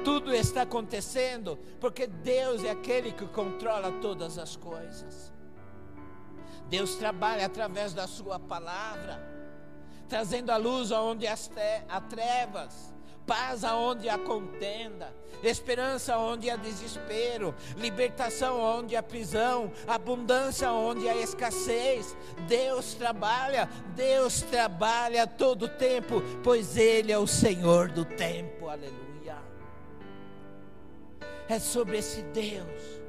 Tudo 0.05 0.33
está 0.33 0.63
acontecendo 0.63 1.59
porque 1.81 2.07
Deus 2.07 2.63
é 2.63 2.71
aquele 2.71 3.11
que 3.11 3.27
controla 3.27 3.91
todas 4.01 4.39
as 4.39 4.55
coisas. 4.55 5.33
Deus 6.69 6.95
trabalha 6.95 7.45
através 7.45 7.93
da 7.93 8.07
Sua 8.07 8.39
palavra 8.39 9.31
trazendo 10.11 10.51
a 10.51 10.57
luz 10.57 10.91
aonde 10.91 11.25
há 11.27 12.01
trevas, 12.01 12.93
paz 13.27 13.65
aonde 13.65 14.09
há 14.09 14.19
contenda, 14.19 15.15
esperança 15.43 16.19
onde 16.19 16.51
há 16.51 16.57
desespero, 16.57 17.55
libertação 17.77 18.61
onde 18.61 18.97
há 18.97 19.03
prisão, 19.03 19.73
abundância 19.87 20.73
onde 20.73 21.09
há 21.09 21.17
escassez. 21.17 22.17
Deus 22.49 22.95
trabalha, 22.95 23.69
Deus 23.95 24.43
trabalha 24.43 25.27
todo 25.27 25.65
o 25.65 25.69
tempo, 25.69 26.23
pois 26.43 26.77
Ele 26.77 27.13
é 27.13 27.19
o 27.19 27.27
Senhor 27.27 27.89
do 27.89 28.05
tempo. 28.05 28.69
Aleluia. 28.69 29.39
É 31.49 31.59
sobre 31.59 31.99
esse 31.99 32.23
Deus. 32.23 33.01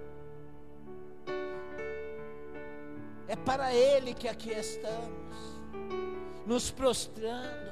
É 3.27 3.35
para 3.35 3.73
Ele 3.73 4.13
que 4.13 4.27
aqui 4.27 4.51
estamos 4.51 5.21
nos 6.45 6.69
prostrando, 6.71 7.70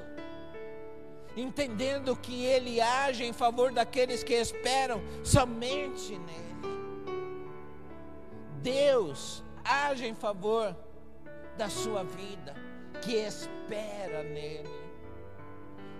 entendendo 1.39 2.15
que 2.15 2.45
Ele 2.45 2.81
age 2.81 3.23
em 3.23 3.33
favor 3.33 3.71
daqueles 3.71 4.23
que 4.23 4.33
esperam 4.33 5.01
somente 5.23 6.17
nele. 6.17 6.49
Deus 8.61 9.43
age 9.63 10.05
em 10.05 10.15
favor 10.15 10.75
da 11.57 11.69
sua 11.69 12.03
vida, 12.03 12.55
que 13.01 13.15
espera 13.15 14.23
nele. 14.23 14.69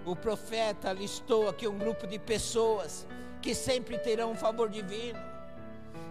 O 0.06 0.16
profeta 0.16 0.92
listou 0.92 1.48
aqui 1.48 1.68
um 1.68 1.78
grupo 1.78 2.08
de 2.08 2.18
pessoas 2.18 3.06
que 3.42 3.54
sempre 3.54 3.98
terão 3.98 4.32
um 4.32 4.36
favor 4.36 4.70
divino, 4.70 5.20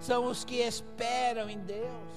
são 0.01 0.27
os 0.27 0.45
que 0.45 0.57
esperam 0.57 1.51
em 1.51 1.59
Deus. 1.59 2.09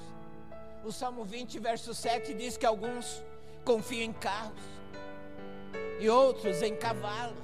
O 0.84 0.92
Salmo 0.92 1.24
20, 1.24 1.60
verso 1.60 1.94
7 1.94 2.34
diz 2.34 2.58
que 2.58 2.66
alguns 2.66 3.24
confiam 3.64 4.04
em 4.04 4.14
carros 4.14 4.81
e 6.00 6.10
outros 6.10 6.62
em 6.62 6.76
cavalos. 6.76 7.38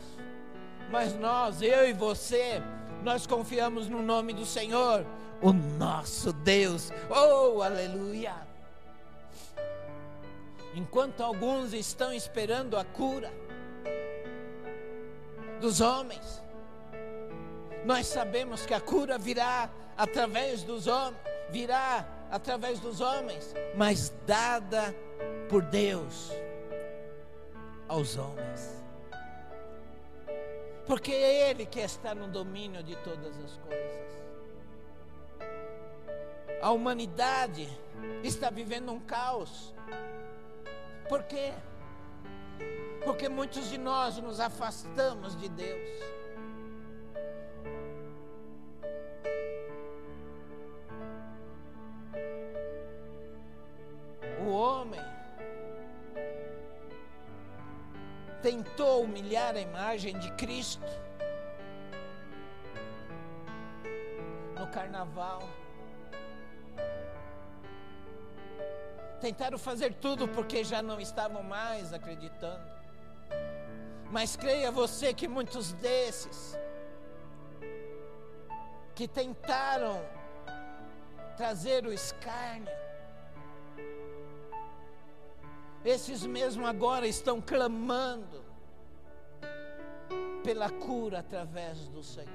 Mas 0.90 1.14
nós, 1.14 1.62
eu 1.62 1.88
e 1.88 1.94
você, 1.94 2.62
nós 3.04 3.28
confiamos 3.28 3.88
no 3.88 4.02
nome 4.02 4.34
do 4.34 4.46
Senhor, 4.46 5.06
o 5.42 5.54
nosso 5.54 6.34
Deus. 6.34 6.92
Oh, 7.10 7.62
aleluia! 7.62 8.34
Enquanto 10.74 11.22
alguns 11.22 11.74
estão 11.74 12.14
esperando 12.14 12.78
a 12.78 12.84
cura 12.84 13.32
dos 15.60 15.82
homens, 15.82 16.42
nós 17.86 18.08
sabemos 18.08 18.66
que 18.66 18.74
a 18.74 18.80
cura 18.80 19.18
virá 19.18 19.70
através 19.98 20.64
dos 20.64 20.88
homens, 20.88 21.20
virá 21.50 22.08
através 22.32 22.80
dos 22.80 23.02
homens, 23.02 23.54
mas 23.76 24.14
dada 24.26 24.96
por 25.50 25.64
Deus 25.64 26.32
aos 27.88 28.18
homens. 28.18 28.84
Porque 30.86 31.12
é 31.12 31.50
Ele 31.50 31.66
que 31.66 31.80
está 31.80 32.16
no 32.16 32.28
domínio 32.28 32.82
de 32.84 32.96
todas 32.98 33.38
as 33.40 33.58
coisas. 33.58 34.08
a 36.62 36.72
humanidade 36.72 37.70
está 38.24 38.50
vivendo 38.50 38.92
um 38.92 39.00
caos. 39.00 39.74
Por 41.08 41.24
quê? 41.24 41.54
Porque 43.04 43.30
muitos 43.30 43.70
de 43.70 43.78
nós 43.78 44.18
nos 44.18 44.40
afastamos 44.40 45.40
de 45.40 45.50
Deus. 45.50 46.17
Humilhar 59.18 59.56
a 59.56 59.60
imagem 59.60 60.18
de 60.20 60.32
Cristo 60.34 60.86
no 64.56 64.68
carnaval. 64.68 65.42
Tentaram 69.20 69.58
fazer 69.58 69.96
tudo 69.96 70.28
porque 70.28 70.64
já 70.64 70.84
não 70.84 71.00
estavam 71.02 71.42
mais 71.42 71.92
acreditando. 71.92 72.64
Mas 74.12 74.36
creia 74.36 74.72
você 74.72 75.14
que 75.14 75.28
muitos 75.28 75.74
desses 75.74 76.56
que 78.94 79.08
tentaram 79.08 80.00
trazer 81.36 81.86
o 81.86 81.92
escárnio, 81.92 82.72
esses 85.84 86.26
mesmo 86.26 86.66
agora 86.66 87.08
estão 87.08 87.42
clamando 87.42 88.47
pela 90.48 90.70
cura 90.70 91.20
através 91.20 91.90
do 91.90 92.02
Senhor. 92.02 92.30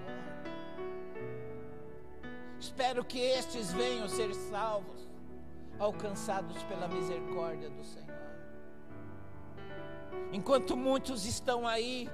Espero 2.61 3.03
que 3.03 3.19
estes 3.19 3.73
venham 3.73 4.07
ser 4.07 4.35
salvos 4.35 5.09
alcançados 5.79 6.63
pela 6.65 6.87
misericórdia 6.89 7.71
do 7.71 7.83
Senhor. 7.83 8.23
Enquanto 10.31 10.77
muitos 10.77 11.25
estão 11.25 11.67
aí 11.67 12.07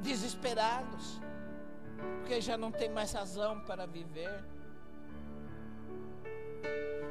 desesperados, 0.00 1.20
porque 2.18 2.40
já 2.40 2.58
não 2.58 2.72
tem 2.72 2.88
mais 2.88 3.12
razão 3.12 3.60
para 3.60 3.86
viver. 3.86 4.44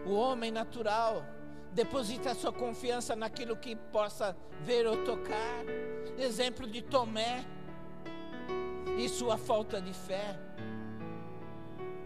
O 0.06 0.15
homem 0.15 0.52
natural 0.52 1.24
deposita 1.72 2.36
sua 2.36 2.52
confiança 2.52 3.15
naquilo 3.15 3.56
que 3.56 3.74
possa 3.74 4.36
ver 4.65 4.86
ou 4.86 5.02
tocar. 5.06 5.63
Exemplo 6.18 6.68
de 6.68 6.82
Tomé 6.82 7.46
e 8.98 9.08
sua 9.10 9.38
falta 9.38 9.82
de 9.82 9.94
fé. 9.94 10.38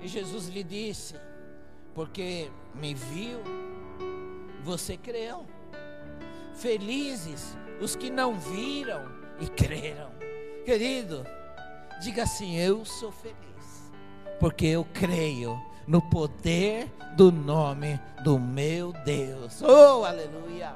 E 0.02 0.08
Jesus 0.08 0.48
lhe 0.48 0.64
disse: 0.64 1.16
porque 1.94 2.50
me 2.74 2.94
viu, 2.94 3.40
você 4.64 4.98
creu. 4.98 5.46
Felizes 6.56 7.58
os 7.82 7.96
que 7.96 8.10
não 8.10 8.40
viram 8.40 9.04
e 9.40 9.48
creram. 9.48 10.12
Querido, 10.66 11.26
diga 12.02 12.24
assim: 12.24 12.58
Eu 12.58 12.86
sou 12.86 13.12
feliz, 13.12 13.92
porque 14.40 14.66
eu 14.68 14.86
creio 14.94 15.60
no 15.88 16.02
poder 16.02 16.92
do 17.16 17.32
nome 17.32 18.00
do 18.24 18.40
meu 18.40 18.94
Deus. 19.06 19.62
Oh, 19.62 20.06
aleluia! 20.06 20.74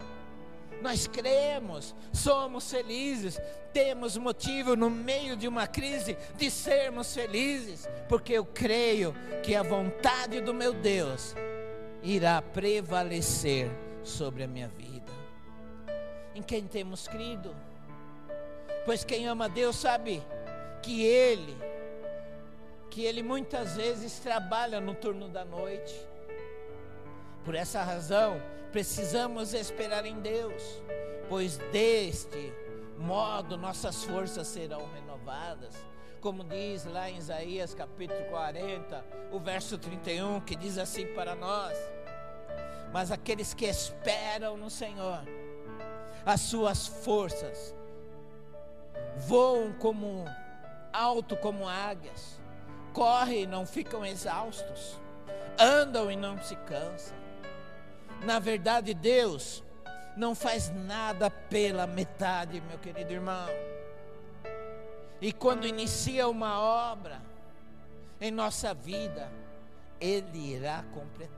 Nós 0.82 1.08
cremos, 1.08 1.96
somos 2.14 2.70
felizes, 2.70 3.40
temos 3.74 4.18
motivo 4.18 4.76
no 4.76 4.90
meio 4.90 5.36
de 5.36 5.48
uma 5.48 5.68
crise 5.68 6.18
de 6.36 6.52
sermos 6.52 7.14
felizes, 7.14 7.88
porque 8.08 8.34
eu 8.34 8.46
creio 8.46 9.14
que 9.44 9.56
a 9.56 9.64
vontade 9.64 10.40
do 10.42 10.54
meu 10.54 10.74
Deus 10.74 11.36
irá 12.04 12.42
prevalecer 12.42 13.70
sobre 14.04 14.44
a 14.44 14.48
minha 14.48 14.68
vida. 14.68 15.12
Em 16.36 16.42
quem 16.42 16.68
temos 16.68 17.08
crido? 17.08 17.56
Pois 18.86 19.04
quem 19.04 19.28
ama 19.28 19.50
Deus 19.50 19.76
sabe 19.76 20.24
que 20.82 21.04
Ele, 21.04 21.58
que 22.90 23.04
Ele 23.04 23.22
muitas 23.22 23.76
vezes 23.76 24.20
trabalha 24.20 24.80
no 24.80 24.94
turno 24.94 25.28
da 25.28 25.44
noite. 25.44 25.94
Por 27.48 27.56
essa 27.56 27.82
razão, 27.82 28.42
precisamos 28.74 29.54
esperar 29.54 30.06
em 30.06 30.20
Deus, 30.20 30.84
pois 31.30 31.56
deste 31.72 32.54
modo 32.98 33.56
nossas 33.56 34.04
forças 34.04 34.48
serão 34.48 34.86
renovadas. 34.94 35.74
Como 36.20 36.44
diz 36.44 36.84
lá 36.84 37.10
em 37.10 37.16
Isaías 37.16 37.74
capítulo 37.74 38.22
40, 38.26 39.06
o 39.32 39.40
verso 39.40 39.78
31, 39.78 40.42
que 40.42 40.58
diz 40.58 40.78
assim 40.78 41.06
para 41.14 41.36
nós: 41.36 41.78
Mas 42.92 43.14
aqueles 43.14 43.54
que 43.54 43.66
esperam 43.66 44.58
no 44.58 44.70
Senhor, 44.70 45.24
as 46.26 46.42
suas 46.42 46.86
forças 46.86 47.74
voam 49.16 49.72
como 49.72 50.26
alto 50.92 51.38
como 51.38 51.66
águias, 51.66 52.42
correm 52.92 53.44
e 53.44 53.48
não 53.48 53.66
ficam 53.66 54.06
exaustos, 54.06 55.00
andam 55.58 56.12
e 56.12 56.18
não 56.18 56.38
se 56.44 56.58
cansam. 56.58 57.27
Na 58.24 58.40
verdade, 58.40 58.94
Deus 58.94 59.64
não 60.16 60.34
faz 60.34 60.70
nada 60.70 61.30
pela 61.30 61.86
metade, 61.86 62.62
meu 62.62 62.80
querido 62.80 63.14
irmão. 63.14 63.48
E 65.22 65.32
quando 65.32 65.66
inicia 65.66 66.28
uma 66.28 66.60
obra 66.60 67.22
em 68.20 68.32
nossa 68.32 68.74
vida, 68.74 69.32
Ele 70.00 70.54
irá 70.54 70.84
completar. 70.94 71.38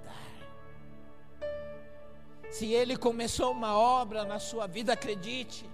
Se 2.49 2.73
Ele 2.73 2.97
começou 2.97 3.51
uma 3.51 3.77
obra 3.77 4.23
na 4.23 4.39
sua 4.39 4.65
vida, 4.65 4.93
acredite, 4.93 5.69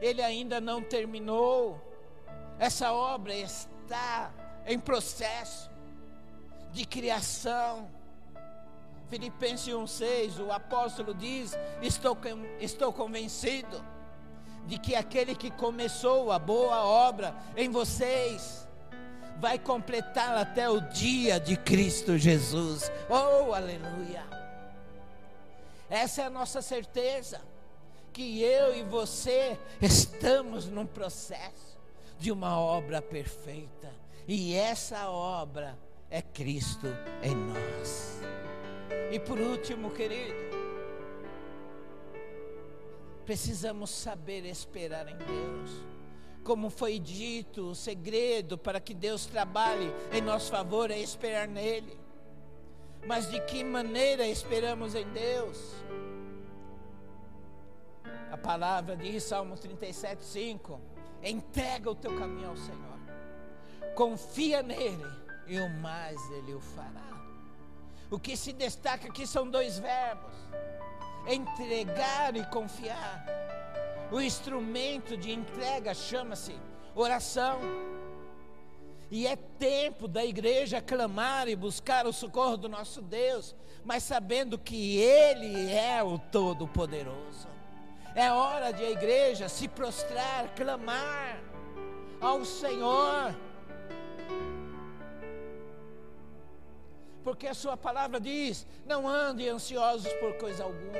Ele 0.00 0.22
ainda 0.22 0.60
não 0.60 0.82
terminou. 0.82 1.80
Essa 2.58 2.92
obra 2.92 3.34
está 3.34 4.32
em 4.66 4.78
processo 4.78 5.70
de 6.72 6.84
criação. 6.86 7.90
Filipenses 9.08 9.72
1,6, 9.72 10.44
o 10.44 10.50
apóstolo 10.50 11.14
diz: 11.14 11.56
estou, 11.82 12.16
estou 12.60 12.92
convencido 12.92 13.84
de 14.66 14.78
que 14.78 14.94
aquele 14.94 15.34
que 15.34 15.50
começou 15.50 16.32
a 16.32 16.38
boa 16.38 16.84
obra 16.84 17.34
em 17.56 17.68
vocês, 17.68 18.66
vai 19.38 19.58
completá-la 19.58 20.40
até 20.40 20.68
o 20.68 20.80
dia 20.80 21.38
de 21.38 21.56
Cristo 21.56 22.16
Jesus. 22.16 22.90
Oh, 23.08 23.52
aleluia! 23.52 24.24
Essa 25.90 26.22
é 26.22 26.24
a 26.24 26.30
nossa 26.30 26.62
certeza, 26.62 27.40
que 28.12 28.42
eu 28.42 28.74
e 28.74 28.82
você 28.82 29.58
estamos 29.82 30.66
num 30.66 30.86
processo 30.86 31.78
de 32.18 32.32
uma 32.32 32.58
obra 32.58 33.02
perfeita, 33.02 33.92
e 34.26 34.54
essa 34.54 35.10
obra 35.10 35.76
é 36.10 36.22
Cristo 36.22 36.86
em 37.22 37.34
nós. 37.34 38.20
E 39.10 39.18
por 39.18 39.38
último, 39.38 39.90
querido, 39.90 40.34
precisamos 43.24 43.90
saber 43.90 44.44
esperar 44.44 45.08
em 45.08 45.16
Deus. 45.16 45.70
Como 46.42 46.68
foi 46.68 46.98
dito, 46.98 47.70
o 47.70 47.74
segredo 47.74 48.58
para 48.58 48.78
que 48.78 48.92
Deus 48.92 49.24
trabalhe 49.24 49.90
em 50.12 50.20
nosso 50.20 50.50
favor 50.50 50.90
é 50.90 50.98
esperar 50.98 51.48
nele. 51.48 51.98
Mas 53.06 53.30
de 53.30 53.40
que 53.40 53.62
maneira 53.62 54.26
esperamos 54.26 54.94
em 54.94 55.06
Deus? 55.10 55.74
A 58.30 58.36
palavra 58.36 58.96
diz, 58.96 59.22
Salmo 59.22 59.56
37, 59.56 60.22
5: 60.24 60.80
entrega 61.22 61.90
o 61.90 61.94
teu 61.94 62.18
caminho 62.18 62.50
ao 62.50 62.56
Senhor, 62.56 62.98
confia 63.94 64.62
nele, 64.62 65.06
e 65.46 65.58
o 65.60 65.70
mais 65.80 66.18
ele 66.32 66.54
o 66.54 66.60
fará. 66.60 67.14
O 68.10 68.18
que 68.18 68.36
se 68.36 68.52
destaca 68.52 69.08
aqui 69.08 69.26
são 69.26 69.48
dois 69.48 69.78
verbos: 69.78 70.32
entregar 71.26 72.36
e 72.36 72.44
confiar. 72.46 73.24
O 74.10 74.20
instrumento 74.20 75.16
de 75.16 75.32
entrega 75.32 75.94
chama-se 75.94 76.54
oração. 76.94 77.60
E 79.10 79.26
é 79.26 79.36
tempo 79.36 80.08
da 80.08 80.24
igreja 80.24 80.80
clamar 80.80 81.48
e 81.48 81.54
buscar 81.54 82.06
o 82.06 82.12
socorro 82.12 82.56
do 82.56 82.68
nosso 82.68 83.00
Deus, 83.02 83.54
mas 83.84 84.02
sabendo 84.02 84.58
que 84.58 84.98
Ele 84.98 85.72
é 85.72 86.02
o 86.02 86.18
Todo-Poderoso. 86.18 87.48
É 88.14 88.30
hora 88.30 88.72
de 88.72 88.82
a 88.84 88.90
igreja 88.90 89.48
se 89.48 89.68
prostrar, 89.68 90.54
clamar 90.54 91.40
ao 92.20 92.44
Senhor 92.44 93.34
porque 97.24 97.48
a 97.48 97.54
sua 97.54 97.76
palavra 97.76 98.20
diz: 98.20 98.66
não 98.86 99.08
andem 99.08 99.48
ansiosos 99.48 100.12
por 100.14 100.34
coisa 100.34 100.62
alguma, 100.62 100.92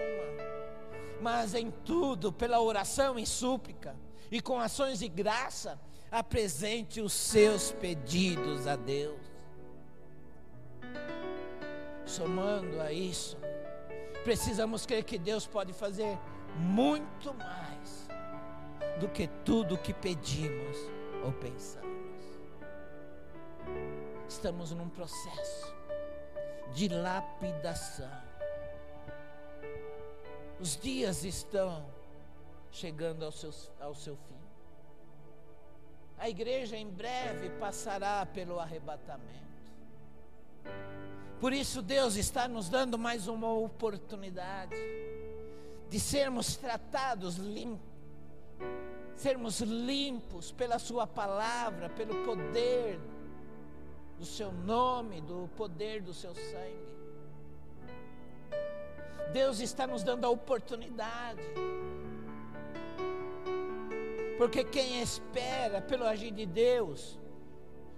mas 1.20 1.54
em 1.54 1.70
tudo, 1.70 2.32
pela 2.32 2.60
oração 2.60 3.18
e 3.18 3.26
súplica, 3.26 3.94
e 4.30 4.40
com 4.40 4.58
ações 4.58 4.98
de 4.98 5.08
graça, 5.08 5.78
apresente 6.10 7.00
os 7.00 7.12
seus 7.12 7.70
pedidos 7.70 8.66
a 8.66 8.74
Deus. 8.74 9.34
somando 12.06 12.80
a 12.80 12.92
isso, 12.92 13.36
precisamos 14.22 14.86
crer 14.86 15.04
que 15.04 15.18
Deus 15.18 15.46
pode 15.46 15.72
fazer 15.72 16.18
muito 16.56 17.34
mais 17.34 18.08
do 19.00 19.08
que 19.08 19.26
tudo 19.44 19.78
que 19.78 19.92
pedimos 19.92 20.76
ou 21.24 21.32
pensamos. 21.32 21.84
Estamos 24.28 24.70
num 24.72 24.88
processo 24.88 25.74
de 26.74 26.88
lapidação. 26.88 28.10
Os 30.60 30.76
dias 30.76 31.24
estão 31.24 31.86
chegando 32.70 33.24
ao 33.24 33.30
seu, 33.30 33.50
ao 33.80 33.94
seu 33.94 34.16
fim. 34.16 34.34
A 36.18 36.28
igreja 36.28 36.76
em 36.76 36.88
breve 36.88 37.50
passará 37.60 38.26
pelo 38.26 38.58
arrebatamento. 38.58 39.44
Por 41.40 41.52
isso, 41.52 41.80
Deus 41.80 42.16
está 42.16 42.48
nos 42.48 42.68
dando 42.68 42.98
mais 42.98 43.28
uma 43.28 43.52
oportunidade 43.52 44.76
de 45.88 46.00
sermos 46.00 46.56
tratados 46.56 47.36
limpos, 47.36 47.86
sermos 49.14 49.60
limpos 49.60 50.50
pela 50.50 50.78
Sua 50.78 51.06
palavra, 51.06 51.88
pelo 51.90 52.24
poder 52.24 52.98
do 54.18 54.24
Seu 54.24 54.52
nome, 54.52 55.20
do 55.20 55.48
poder 55.56 56.02
do 56.02 56.14
Seu 56.14 56.34
sangue. 56.34 56.94
Deus 59.32 59.60
está 59.60 59.86
nos 59.86 60.02
dando 60.02 60.24
a 60.24 60.30
oportunidade. 60.30 61.42
Porque 64.38 64.64
quem 64.64 65.00
espera 65.00 65.80
pelo 65.80 66.04
agir 66.04 66.30
de 66.32 66.46
Deus, 66.46 67.18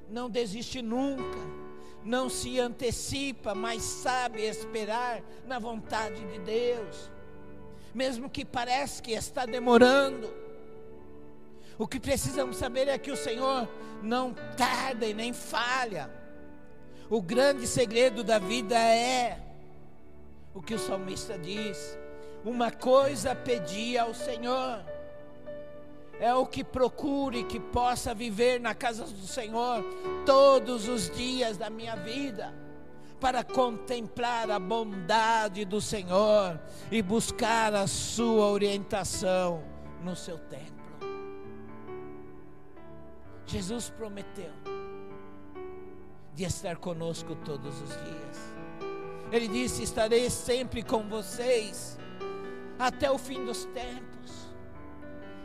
não 0.09 0.31
desiste 0.31 0.83
nunca, 0.83 1.39
não 2.05 2.29
se 2.29 2.61
antecipa, 2.61 3.55
mas 3.55 3.83
sabe 3.83 4.43
esperar 4.43 5.23
na 5.47 5.59
vontade 5.59 6.25
de 6.27 6.39
Deus, 6.39 7.11
mesmo 7.95 8.31
que 8.31 8.45
pareça 8.45 9.03
que 9.03 9.13
está 9.13 9.45
demorando. 9.45 10.46
O 11.79 11.87
que 11.87 12.01
precisamos 12.01 12.57
saber 12.57 12.89
é 12.89 12.99
que 12.99 13.11
o 13.11 13.17
Senhor 13.17 13.69
não 14.03 14.35
tarda 14.57 15.07
e 15.07 15.15
nem 15.15 15.33
falha. 15.33 16.11
O 17.09 17.21
grande 17.21 17.67
segredo 17.67 18.25
da 18.25 18.39
vida 18.39 18.77
é 18.77 19.39
o 20.55 20.63
que 20.63 20.75
o 20.75 20.79
salmista 20.79 21.39
diz: 21.39 21.99
uma 22.45 22.71
coisa 22.71 23.35
pedi 23.35 23.99
ao 23.99 24.15
Senhor 24.15 24.83
é 26.19 26.35
o 26.35 26.47
que 26.47 26.65
procure 26.65 27.45
que 27.45 27.61
possa 27.61 28.15
viver 28.15 28.61
na 28.61 28.75
casa 28.75 29.05
do 29.05 29.27
Senhor 29.27 29.85
todos 30.25 30.89
os 30.89 31.11
dias 31.11 31.57
da 31.57 31.69
minha 31.69 31.95
vida, 31.95 32.55
para 33.21 33.45
contemplar 33.45 34.51
a 34.51 34.59
bondade 34.59 35.65
do 35.65 35.81
Senhor 35.81 36.59
e 36.91 37.03
buscar 37.03 37.75
a 37.75 37.87
sua 37.87 38.47
orientação 38.47 39.63
no 40.03 40.17
seu 40.17 40.39
templo. 40.39 40.76
Jesus 43.47 43.91
prometeu 43.91 44.51
de 46.35 46.45
estar 46.45 46.77
conosco 46.77 47.35
todos 47.37 47.81
os 47.81 47.89
dias. 47.89 48.55
Ele 49.31 49.49
disse: 49.49 49.83
Estarei 49.83 50.29
sempre 50.29 50.83
com 50.83 51.09
vocês 51.09 51.99
até 52.79 53.11
o 53.11 53.19
fim 53.19 53.45
dos 53.45 53.65
tempos. 53.67 54.55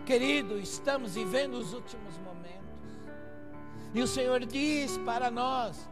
Querido, 0.06 0.60
estamos 0.60 1.16
vivendo 1.16 1.54
os 1.54 1.74
últimos 1.74 2.18
momentos. 2.18 2.52
E 3.94 4.02
o 4.02 4.08
Senhor 4.08 4.46
diz 4.46 4.98
para 5.00 5.30
nós: 5.30 5.90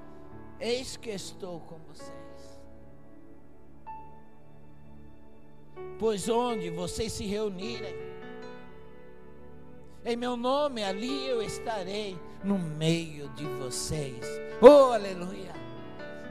Eis 0.59 0.97
que 0.97 1.11
estou 1.11 1.59
com 1.61 1.77
vocês. 1.87 2.19
Pois 5.97 6.27
onde 6.27 6.69
vocês 6.69 7.11
se 7.11 7.25
reunirem, 7.25 7.95
em 10.11 10.15
meu 10.15 10.35
nome, 10.35 10.83
ali 10.83 11.27
eu 11.27 11.41
estarei 11.41 12.17
no 12.43 12.57
meio 12.57 13.29
de 13.29 13.45
vocês. 13.45 14.25
Oh, 14.61 14.91
aleluia! 14.91 15.53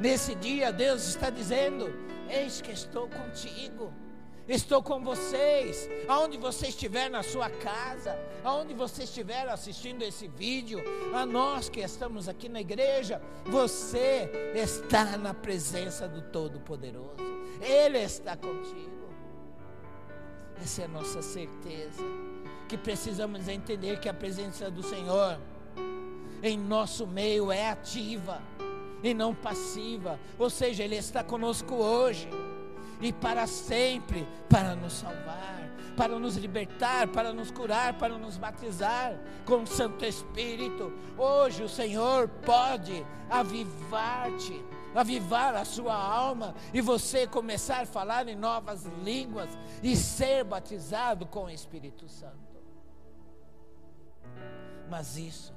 Nesse 0.00 0.34
dia, 0.34 0.72
Deus 0.72 1.06
está 1.08 1.30
dizendo: 1.30 1.92
Eis 2.28 2.60
que 2.60 2.72
estou 2.72 3.08
contigo. 3.08 3.92
Estou 4.48 4.82
com 4.82 5.04
vocês, 5.04 5.90
aonde 6.08 6.38
você 6.38 6.68
estiver 6.68 7.10
na 7.10 7.22
sua 7.22 7.50
casa, 7.50 8.18
aonde 8.42 8.72
você 8.72 9.02
estiver 9.02 9.46
assistindo 9.46 10.00
esse 10.00 10.26
vídeo, 10.26 10.82
a 11.14 11.26
nós 11.26 11.68
que 11.68 11.80
estamos 11.80 12.30
aqui 12.30 12.48
na 12.48 12.62
igreja, 12.62 13.20
você 13.44 14.52
está 14.54 15.18
na 15.18 15.34
presença 15.34 16.08
do 16.08 16.22
Todo-Poderoso, 16.22 17.20
Ele 17.60 17.98
está 17.98 18.38
contigo. 18.38 19.10
Essa 20.62 20.80
é 20.80 20.84
a 20.86 20.88
nossa 20.88 21.20
certeza, 21.20 22.02
que 22.68 22.76
precisamos 22.76 23.48
entender 23.48 23.98
que 23.98 24.08
a 24.08 24.14
presença 24.14 24.70
do 24.70 24.82
Senhor 24.82 25.38
em 26.42 26.58
nosso 26.58 27.06
meio 27.06 27.50
é 27.50 27.70
ativa 27.70 28.40
e 29.02 29.14
não 29.14 29.34
passiva, 29.34 30.18
ou 30.38 30.50
seja, 30.50 30.84
Ele 30.84 30.96
está 30.96 31.24
conosco 31.24 31.74
hoje 31.74 32.28
e 33.00 33.12
para 33.12 33.46
sempre 33.46 34.26
para 34.48 34.74
nos 34.74 34.92
salvar, 34.92 35.70
para 35.96 36.18
nos 36.18 36.36
libertar, 36.36 37.08
para 37.08 37.32
nos 37.32 37.50
curar, 37.50 37.94
para 37.94 38.18
nos 38.18 38.36
batizar 38.36 39.18
com 39.44 39.62
o 39.62 39.66
Santo 39.66 40.04
Espírito. 40.04 40.92
Hoje 41.16 41.62
o 41.62 41.68
Senhor 41.68 42.28
pode 42.28 43.04
avivar-te, 43.30 44.64
avivar 44.94 45.54
a 45.54 45.64
sua 45.64 45.94
alma 45.94 46.54
e 46.74 46.80
você 46.80 47.26
começar 47.26 47.82
a 47.82 47.86
falar 47.86 48.28
em 48.28 48.36
novas 48.36 48.84
línguas 49.04 49.50
e 49.82 49.96
ser 49.96 50.44
batizado 50.44 51.24
com 51.24 51.44
o 51.44 51.50
Espírito 51.50 52.08
Santo. 52.08 52.47
Mas 54.88 55.16
isso 55.16 55.54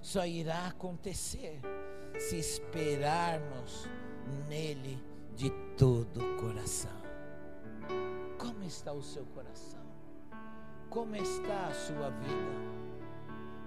só 0.00 0.24
irá 0.26 0.68
acontecer 0.68 1.60
se 2.18 2.36
esperarmos 2.36 3.88
nele 4.48 5.02
de 5.34 5.50
todo 5.76 6.20
o 6.20 6.36
coração. 6.36 6.98
Como 8.38 8.62
está 8.64 8.92
o 8.92 9.02
seu 9.02 9.24
coração? 9.26 9.80
Como 10.88 11.16
está 11.16 11.66
a 11.66 11.74
sua 11.74 12.10
vida? 12.10 12.78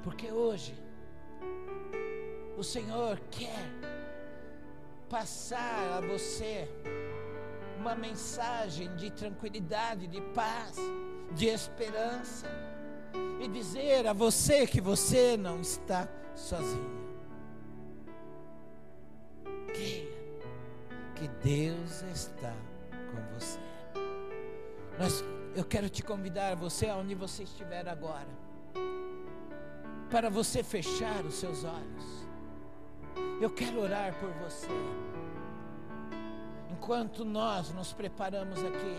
Porque 0.04 0.32
hoje 0.32 0.74
o 2.58 2.64
Senhor 2.64 3.20
quer 3.30 3.70
passar 5.10 5.98
a 5.98 6.02
você 6.02 6.68
uma 7.78 7.96
mensagem 7.96 8.96
de 8.96 9.12
tranquilidade, 9.12 10.08
de 10.08 10.22
paz, 10.34 10.78
de 11.36 11.48
esperança 11.48 12.71
e 13.40 13.48
dizer 13.48 14.08
a 14.08 14.14
você 14.14 14.68
que 14.68 14.80
você 14.80 15.36
não 15.38 15.62
está 15.62 16.08
sozinho. 16.36 17.02
Creia 19.68 20.12
que 21.16 21.28
Deus 21.44 22.02
está 22.14 22.54
com 22.90 23.34
você. 23.34 23.60
Nós, 24.98 25.24
eu 25.56 25.64
quero 25.64 25.90
te 25.90 26.04
convidar, 26.04 26.56
você 26.56 26.88
aonde 26.88 27.14
você 27.14 27.44
estiver 27.44 27.88
agora, 27.88 28.28
para 30.10 30.30
você 30.30 30.64
fechar 30.64 31.24
os 31.26 31.36
seus 31.36 31.64
olhos. 31.64 32.28
Eu 33.40 33.50
quero 33.50 33.80
orar 33.80 34.14
por 34.20 34.30
você. 34.34 34.68
Enquanto 36.72 37.24
nós 37.24 37.72
nos 37.72 37.94
preparamos 37.94 38.58
aqui 38.60 38.98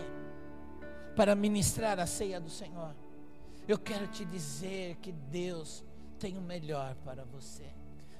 para 1.15 1.35
ministrar 1.35 1.99
a 1.99 2.05
ceia 2.05 2.39
do 2.39 2.49
Senhor, 2.49 2.95
eu 3.67 3.77
quero 3.77 4.07
te 4.07 4.25
dizer 4.25 4.95
que 4.97 5.11
Deus 5.11 5.83
tem 6.19 6.37
o 6.37 6.41
melhor 6.41 6.95
para 7.03 7.23
você. 7.25 7.65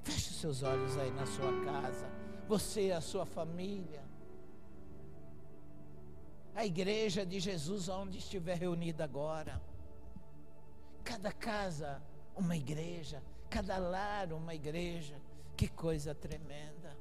Feche 0.04 0.30
os 0.30 0.36
seus 0.38 0.64
olhos 0.64 0.98
aí 0.98 1.12
na 1.12 1.26
sua 1.26 1.64
casa 1.64 2.24
você 2.48 2.92
a 2.92 3.02
sua 3.02 3.26
família. 3.26 4.04
A 6.56 6.66
igreja 6.66 7.26
de 7.26 7.40
Jesus, 7.40 7.90
onde 7.90 8.20
estiver 8.20 8.58
reunida 8.58 9.04
agora. 9.04 9.62
Cada 11.04 11.32
casa, 11.32 12.02
uma 12.36 12.56
igreja. 12.56 13.24
Cada 13.50 13.78
lar, 13.78 14.32
uma 14.34 14.54
igreja. 14.54 15.16
Que 15.58 15.68
coisa 15.68 16.14
tremenda. 16.14 16.96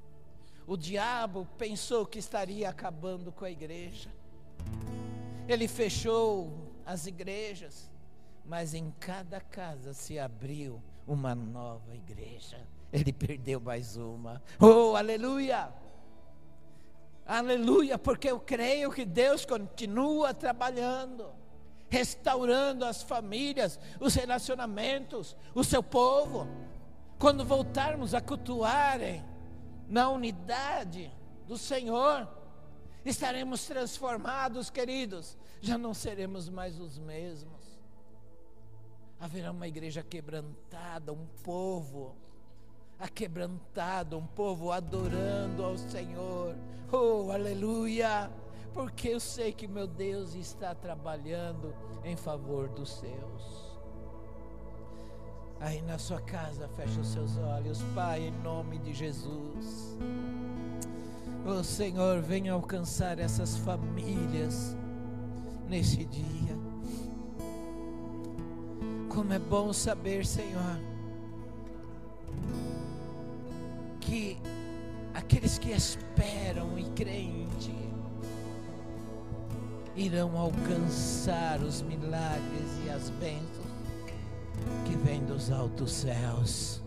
O 0.66 0.76
diabo 0.76 1.46
pensou 1.58 2.06
que 2.06 2.18
estaria 2.18 2.68
acabando 2.68 3.30
com 3.32 3.44
a 3.44 3.50
igreja. 3.50 4.10
Ele 5.48 5.66
fechou 5.66 6.50
as 6.86 7.06
igrejas, 7.06 7.90
mas 8.44 8.74
em 8.74 8.90
cada 8.98 9.40
casa 9.40 9.92
se 9.94 10.18
abriu 10.18 10.82
uma 11.06 11.34
nova 11.34 11.94
igreja 11.94 12.66
ele 12.92 13.12
perdeu 13.12 13.58
mais 13.58 13.96
uma. 13.96 14.42
Oh, 14.60 14.94
aleluia! 14.94 15.72
Aleluia, 17.24 17.96
porque 17.96 18.30
eu 18.30 18.38
creio 18.38 18.90
que 18.90 19.04
Deus 19.06 19.46
continua 19.46 20.34
trabalhando, 20.34 21.32
restaurando 21.88 22.84
as 22.84 23.02
famílias, 23.02 23.80
os 23.98 24.14
relacionamentos, 24.14 25.34
o 25.54 25.64
seu 25.64 25.82
povo. 25.82 26.46
Quando 27.18 27.44
voltarmos 27.44 28.12
a 28.12 28.20
cultuarem 28.20 29.24
na 29.88 30.10
unidade 30.10 31.10
do 31.46 31.56
Senhor, 31.56 32.28
estaremos 33.04 33.64
transformados, 33.64 34.68
queridos, 34.68 35.38
já 35.60 35.78
não 35.78 35.94
seremos 35.94 36.48
mais 36.50 36.78
os 36.78 36.98
mesmos. 36.98 37.71
Haverá 39.22 39.52
uma 39.52 39.68
igreja 39.68 40.02
quebrantada, 40.02 41.12
um 41.12 41.26
povo 41.44 42.16
aquebrantado, 42.98 44.18
um 44.18 44.26
povo 44.26 44.72
adorando 44.72 45.64
ao 45.64 45.78
Senhor. 45.78 46.56
Oh, 46.90 47.30
aleluia! 47.30 48.28
Porque 48.74 49.10
eu 49.10 49.20
sei 49.20 49.52
que 49.52 49.68
meu 49.68 49.86
Deus 49.86 50.34
está 50.34 50.74
trabalhando 50.74 51.72
em 52.02 52.16
favor 52.16 52.68
dos 52.68 52.94
seus. 52.94 53.78
Aí 55.60 55.80
na 55.82 55.98
sua 55.98 56.20
casa, 56.20 56.66
fecha 56.70 57.00
os 57.00 57.06
seus 57.06 57.38
olhos, 57.38 57.80
Pai, 57.94 58.22
em 58.22 58.32
nome 58.42 58.80
de 58.80 58.92
Jesus. 58.92 59.96
Oh 61.46 61.62
Senhor, 61.62 62.20
venha 62.20 62.54
alcançar 62.54 63.20
essas 63.20 63.56
famílias 63.58 64.76
nesse 65.68 66.04
dia. 66.06 66.71
Como 69.14 69.32
é 69.32 69.38
bom 69.38 69.72
saber, 69.74 70.24
Senhor, 70.24 70.80
que 74.00 74.38
aqueles 75.12 75.58
que 75.58 75.70
esperam 75.70 76.78
e 76.78 76.84
creem 76.94 77.42
em 77.42 77.48
Ti 77.58 77.92
irão 79.94 80.38
alcançar 80.38 81.60
os 81.60 81.82
milagres 81.82 82.70
e 82.86 82.90
as 82.90 83.10
bênçãos 83.10 83.66
que 84.86 84.96
vêm 84.96 85.22
dos 85.24 85.50
altos 85.50 85.92
céus. 85.92 86.80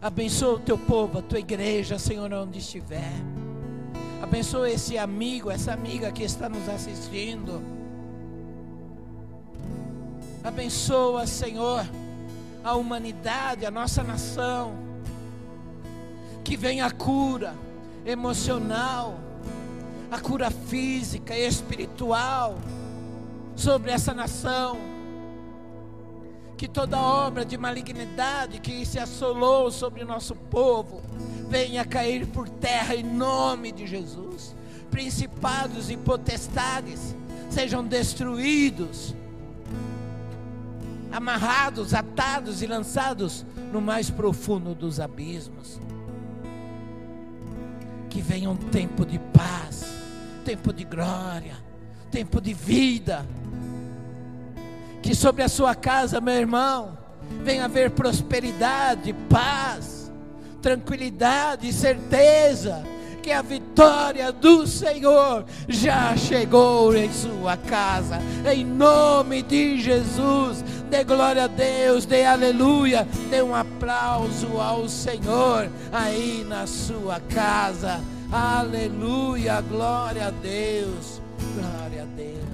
Abençoa 0.00 0.54
o 0.54 0.60
teu 0.60 0.78
povo, 0.78 1.18
a 1.18 1.22
tua 1.22 1.38
igreja, 1.38 1.98
Senhor, 1.98 2.32
onde 2.32 2.60
estiver. 2.60 3.12
Abençoa 4.22 4.70
esse 4.70 4.96
amigo, 4.96 5.50
essa 5.50 5.74
amiga 5.74 6.10
que 6.10 6.22
está 6.22 6.48
nos 6.48 6.66
assistindo. 6.66 7.79
Abençoa, 10.42 11.26
Senhor, 11.26 11.86
a 12.64 12.74
humanidade, 12.74 13.66
a 13.66 13.70
nossa 13.70 14.02
nação. 14.02 14.74
Que 16.42 16.56
venha 16.56 16.86
a 16.86 16.90
cura 16.90 17.54
emocional, 18.04 19.18
a 20.10 20.18
cura 20.18 20.50
física 20.50 21.36
e 21.36 21.46
espiritual 21.46 22.58
sobre 23.54 23.90
essa 23.90 24.14
nação 24.14 24.90
que 26.60 26.68
toda 26.68 27.00
obra 27.00 27.42
de 27.42 27.56
malignidade 27.56 28.60
que 28.60 28.84
se 28.84 28.98
assolou 28.98 29.70
sobre 29.70 30.02
o 30.02 30.06
nosso 30.06 30.34
povo 30.34 31.00
venha 31.48 31.86
cair 31.86 32.26
por 32.26 32.50
terra 32.50 32.94
em 32.94 33.02
nome 33.02 33.72
de 33.72 33.86
Jesus. 33.86 34.54
Principados 34.90 35.88
e 35.88 35.96
potestades 35.96 37.16
sejam 37.48 37.82
destruídos, 37.82 39.14
amarrados, 41.12 41.94
atados 41.94 42.62
e 42.62 42.66
lançados 42.66 43.44
no 43.72 43.80
mais 43.80 44.10
profundo 44.10 44.74
dos 44.74 45.00
abismos. 45.00 45.80
Que 48.08 48.20
venha 48.20 48.50
um 48.50 48.56
tempo 48.56 49.04
de 49.06 49.18
paz, 49.18 49.84
tempo 50.44 50.72
de 50.72 50.84
glória, 50.84 51.56
tempo 52.10 52.40
de 52.40 52.52
vida 52.52 53.24
que 55.02 55.14
sobre 55.14 55.42
a 55.42 55.48
sua 55.48 55.74
casa, 55.74 56.20
meu 56.20 56.34
irmão, 56.34 56.96
venha 57.42 57.64
haver 57.64 57.90
prosperidade, 57.90 59.14
paz, 59.28 60.12
tranquilidade 60.60 61.68
e 61.68 61.72
certeza 61.72 62.82
que 63.22 63.30
a 63.30 63.42
vitória 63.42 64.32
do 64.32 64.66
Senhor 64.66 65.44
já 65.68 66.16
chegou 66.16 66.94
em 66.94 67.12
sua 67.12 67.56
casa. 67.56 68.18
Em 68.50 68.64
nome 68.64 69.42
de 69.42 69.78
Jesus, 69.80 70.64
dê 70.90 71.04
glória 71.04 71.44
a 71.44 71.46
Deus, 71.46 72.04
dê 72.04 72.24
aleluia, 72.24 73.06
dê 73.30 73.40
um 73.40 73.54
aplauso 73.54 74.60
ao 74.60 74.88
Senhor 74.88 75.70
aí 75.92 76.44
na 76.46 76.66
sua 76.66 77.20
casa. 77.20 78.00
Aleluia, 78.30 79.60
glória 79.60 80.26
a 80.26 80.30
Deus, 80.30 81.22
glória 81.54 82.02
a 82.02 82.06
Deus. 82.16 82.49